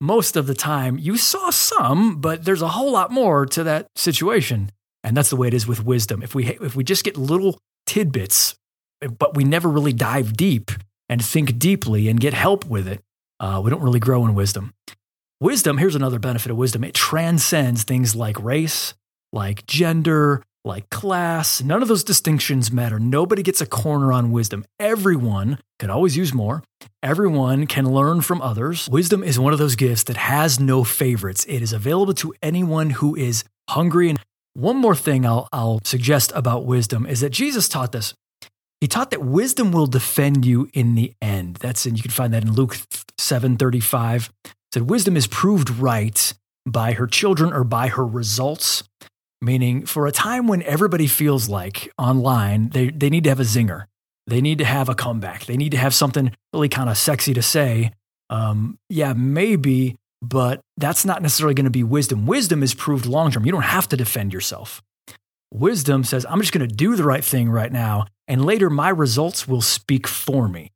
most 0.01 0.37
of 0.37 0.47
the 0.47 0.55
time 0.55 0.99
you 0.99 1.17
saw 1.17 1.51
some, 1.51 2.21
but 2.21 2.45
there's 2.45 2.63
a 2.63 2.69
whole 2.69 2.93
lot 2.93 3.11
more 3.11 3.47
to 3.47 3.65
that 3.65 3.87
situation. 3.97 4.71
And 5.03 5.17
that's 5.17 5.31
the 5.31 5.37
way 5.37 5.49
it 5.49 5.55
is 5.55 5.67
with 5.67 5.85
wisdom. 5.85 6.23
If 6.23 6.35
we 6.35 6.47
if 6.47 6.75
we 6.75 6.83
just 6.83 7.05
get 7.05 7.17
little 7.17 7.59
tidbits, 7.87 8.57
but 9.19 9.37
we 9.37 9.45
never 9.45 9.69
really 9.69 9.93
dive 9.93 10.37
deep 10.37 10.71
and 11.09 11.25
think 11.25 11.59
deeply 11.59 12.09
and 12.09 12.19
get 12.19 12.35
help 12.35 12.65
with 12.67 12.89
it, 12.89 13.01
uh, 13.39 13.61
we 13.63 13.71
don't 13.71 13.83
really 13.83 14.01
grow 14.01 14.25
in 14.27 14.35
wisdom. 14.35 14.75
Wisdom, 15.41 15.79
here's 15.79 15.95
another 15.95 16.19
benefit 16.19 16.51
of 16.51 16.57
wisdom. 16.57 16.83
It 16.83 16.95
transcends 16.95 17.85
things 17.85 18.17
like 18.17 18.43
race, 18.43 18.95
like 19.33 19.67
gender, 19.67 20.43
like 20.65 20.91
class. 20.91 21.63
None 21.63 21.83
of 21.83 21.89
those 21.89 22.03
distinctions 22.03 22.73
matter. 22.73 22.99
Nobody 22.99 23.43
gets 23.43 23.61
a 23.61 23.67
corner 23.67 24.13
on 24.13 24.33
wisdom. 24.33 24.65
Everyone 24.81 25.59
could 25.79 25.91
always 25.91 26.17
use 26.17 26.35
more. 26.35 26.63
Everyone 27.07 27.69
can 27.69 27.89
learn 27.89 28.21
from 28.21 28.43
others. 28.43 28.89
Wisdom 28.91 29.23
is 29.23 29.39
one 29.39 29.53
of 29.53 29.61
those 29.61 29.77
gifts 29.77 30.03
that 30.03 30.17
has 30.17 30.59
no 30.59 30.83
favorites. 30.83 31.47
It 31.49 31.63
is 31.63 31.73
available 31.73 32.15
to 32.15 32.35
anyone 32.43 32.91
who 32.91 33.15
is 33.15 33.45
hungry. 33.71 34.11
And 34.11 34.19
one 34.55 34.77
more 34.77 34.97
thing 34.97 35.25
I'll, 35.25 35.49
I'll 35.53 35.79
suggest 35.85 36.33
about 36.35 36.67
wisdom 36.67 37.07
is 37.07 37.21
that 37.21 37.31
Jesus 37.31 37.69
taught 37.69 37.93
this. 37.93 38.13
He 38.81 38.89
taught 38.89 39.13
that 39.13 39.23
wisdom 39.23 39.71
will 39.71 39.87
defend 39.87 40.45
you 40.45 40.69
in 40.73 40.97
the 40.97 41.15
end. 41.23 41.59
That's 41.61 41.87
in, 41.87 41.95
you 41.95 42.03
can 42.03 42.11
find 42.11 42.35
that 42.35 42.43
in 42.43 42.53
Luke 42.53 42.77
7:35. 43.19 44.31
Said, 44.75 44.91
Wisdom 44.91 45.17
is 45.17 45.29
proved 45.29 45.71
right 45.71 46.35
by 46.67 46.95
her 46.95 47.07
children 47.07 47.53
or 47.53 47.63
by 47.63 47.87
her 47.87 48.05
results 48.05 48.83
meaning 49.41 49.87
for 49.87 50.07
a 50.07 50.13
time 50.13 50.49
when 50.49 50.63
everybody 50.63 51.07
feels 51.07 51.49
like 51.49 51.93
online, 51.99 52.71
they, 52.71 52.89
they 52.89 53.11
need 53.11 53.23
to 53.25 53.31
have 53.31 53.39
a 53.39 53.45
zinger. 53.45 53.85
They 54.27 54.41
need 54.41 54.59
to 54.59 54.65
have 54.65 54.89
a 54.89 54.95
comeback. 54.95 55.47
They 55.47 55.57
need 55.57 55.71
to 55.73 55.79
have 55.79 55.95
something 55.95 56.33
really 56.53 56.69
kind 56.69 56.91
of 56.91 56.99
sexy 56.99 57.35
to 57.35 57.43
say. 57.43 57.93
Um, 58.29 58.79
yeah, 58.89 59.13
maybe, 59.13 59.97
but 60.21 60.61
that's 60.77 61.05
not 61.05 61.23
necessarily 61.23 61.55
going 61.55 61.65
to 61.65 61.71
be 61.71 61.85
wisdom. 61.85 62.27
Wisdom 62.27 62.63
is 62.63 62.75
proved 62.75 63.07
long 63.07 63.31
term. 63.31 63.47
You 63.47 63.53
don't 63.53 63.63
have 63.63 63.89
to 63.89 63.97
defend 63.97 64.33
yourself. 64.33 64.83
Wisdom 65.53 66.03
says, 66.03 66.27
I'm 66.29 66.41
just 66.41 66.53
going 66.53 66.69
to 66.69 66.75
do 66.75 66.97
the 66.97 67.05
right 67.05 67.25
thing 67.25 67.49
right 67.49 67.73
now, 67.73 68.07
and 68.27 68.45
later 68.45 68.69
my 68.69 68.89
results 68.89 69.47
will 69.47 69.63
speak 69.63 70.09
for 70.09 70.49
me. 70.49 70.73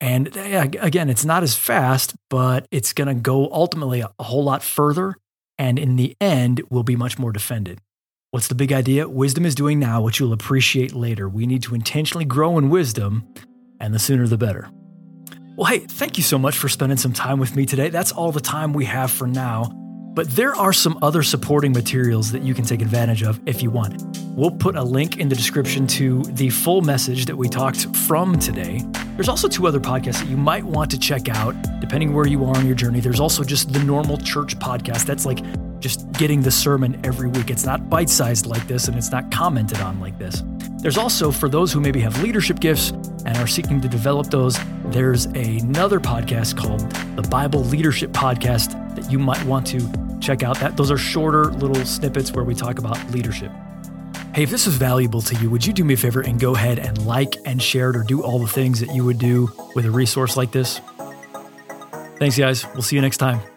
And 0.00 0.36
again, 0.36 1.08
it's 1.08 1.24
not 1.24 1.44
as 1.44 1.54
fast, 1.54 2.16
but 2.28 2.66
it's 2.72 2.92
going 2.92 3.06
to 3.06 3.14
go 3.14 3.48
ultimately 3.52 4.00
a 4.00 4.10
whole 4.18 4.42
lot 4.42 4.64
further 4.64 5.14
and 5.58 5.78
in 5.78 5.94
the 5.94 6.16
end 6.20 6.60
will 6.70 6.82
be 6.82 6.96
much 6.96 7.20
more 7.20 7.30
defended. 7.30 7.78
What's 8.32 8.48
the 8.48 8.54
big 8.54 8.72
idea? 8.72 9.06
Wisdom 9.06 9.44
is 9.44 9.54
doing 9.54 9.78
now 9.78 10.00
what 10.00 10.18
you'll 10.18 10.32
appreciate 10.32 10.94
later. 10.94 11.28
We 11.28 11.44
need 11.44 11.62
to 11.64 11.74
intentionally 11.74 12.24
grow 12.24 12.56
in 12.56 12.70
wisdom, 12.70 13.28
and 13.78 13.92
the 13.92 13.98
sooner 13.98 14.26
the 14.26 14.38
better. 14.38 14.70
Well, 15.54 15.66
hey, 15.66 15.80
thank 15.80 16.16
you 16.16 16.22
so 16.22 16.38
much 16.38 16.56
for 16.56 16.70
spending 16.70 16.96
some 16.96 17.12
time 17.12 17.38
with 17.38 17.54
me 17.54 17.66
today. 17.66 17.90
That's 17.90 18.10
all 18.10 18.32
the 18.32 18.40
time 18.40 18.72
we 18.72 18.86
have 18.86 19.10
for 19.10 19.26
now. 19.26 19.70
But 20.14 20.28
there 20.28 20.54
are 20.54 20.74
some 20.74 20.98
other 21.00 21.22
supporting 21.22 21.72
materials 21.72 22.32
that 22.32 22.42
you 22.42 22.52
can 22.52 22.66
take 22.66 22.82
advantage 22.82 23.22
of 23.22 23.40
if 23.46 23.62
you 23.62 23.70
want. 23.70 24.04
We'll 24.36 24.50
put 24.50 24.76
a 24.76 24.82
link 24.82 25.18
in 25.18 25.30
the 25.30 25.34
description 25.34 25.86
to 25.88 26.22
the 26.24 26.50
full 26.50 26.82
message 26.82 27.24
that 27.26 27.36
we 27.36 27.48
talked 27.48 27.96
from 27.96 28.38
today. 28.38 28.82
There's 29.14 29.30
also 29.30 29.48
two 29.48 29.66
other 29.66 29.80
podcasts 29.80 30.20
that 30.20 30.28
you 30.28 30.36
might 30.36 30.64
want 30.64 30.90
to 30.90 30.98
check 30.98 31.30
out, 31.30 31.54
depending 31.80 32.12
where 32.12 32.26
you 32.26 32.44
are 32.44 32.54
on 32.54 32.66
your 32.66 32.74
journey. 32.74 33.00
There's 33.00 33.20
also 33.20 33.42
just 33.42 33.72
the 33.72 33.82
normal 33.84 34.18
church 34.18 34.58
podcast. 34.58 35.06
That's 35.06 35.24
like 35.24 35.40
just 35.80 36.12
getting 36.12 36.42
the 36.42 36.50
sermon 36.50 37.00
every 37.04 37.28
week. 37.28 37.50
It's 37.50 37.64
not 37.64 37.88
bite 37.88 38.10
sized 38.10 38.44
like 38.44 38.66
this 38.68 38.88
and 38.88 38.98
it's 38.98 39.10
not 39.10 39.30
commented 39.30 39.80
on 39.80 39.98
like 39.98 40.18
this. 40.18 40.42
There's 40.80 40.98
also, 40.98 41.30
for 41.30 41.48
those 41.48 41.72
who 41.72 41.80
maybe 41.80 42.00
have 42.00 42.22
leadership 42.22 42.60
gifts 42.60 42.90
and 43.24 43.36
are 43.38 43.46
seeking 43.46 43.80
to 43.80 43.88
develop 43.88 44.28
those, 44.28 44.58
there's 44.86 45.24
another 45.26 46.00
podcast 46.00 46.56
called 46.56 46.80
the 47.16 47.22
Bible 47.28 47.64
Leadership 47.64 48.10
Podcast 48.10 48.78
that 48.96 49.10
you 49.10 49.18
might 49.18 49.42
want 49.46 49.66
to 49.68 49.78
check 50.22 50.42
out. 50.42 50.58
That 50.60 50.76
those 50.76 50.90
are 50.90 50.98
shorter 50.98 51.46
little 51.46 51.84
snippets 51.84 52.32
where 52.32 52.44
we 52.44 52.54
talk 52.54 52.78
about 52.78 53.10
leadership. 53.10 53.50
Hey, 54.34 54.44
if 54.44 54.50
this 54.50 54.66
is 54.66 54.76
valuable 54.76 55.20
to 55.20 55.34
you, 55.36 55.50
would 55.50 55.66
you 55.66 55.74
do 55.74 55.84
me 55.84 55.92
a 55.92 55.96
favor 55.96 56.22
and 56.22 56.40
go 56.40 56.54
ahead 56.54 56.78
and 56.78 57.04
like 57.04 57.36
and 57.44 57.62
share 57.62 57.90
it 57.90 57.96
or 57.96 58.02
do 58.02 58.22
all 58.22 58.38
the 58.38 58.46
things 58.46 58.80
that 58.80 58.94
you 58.94 59.04
would 59.04 59.18
do 59.18 59.50
with 59.74 59.84
a 59.84 59.90
resource 59.90 60.36
like 60.36 60.52
this? 60.52 60.80
Thanks, 62.18 62.38
guys. 62.38 62.64
We'll 62.72 62.82
see 62.82 62.96
you 62.96 63.02
next 63.02 63.18
time. 63.18 63.51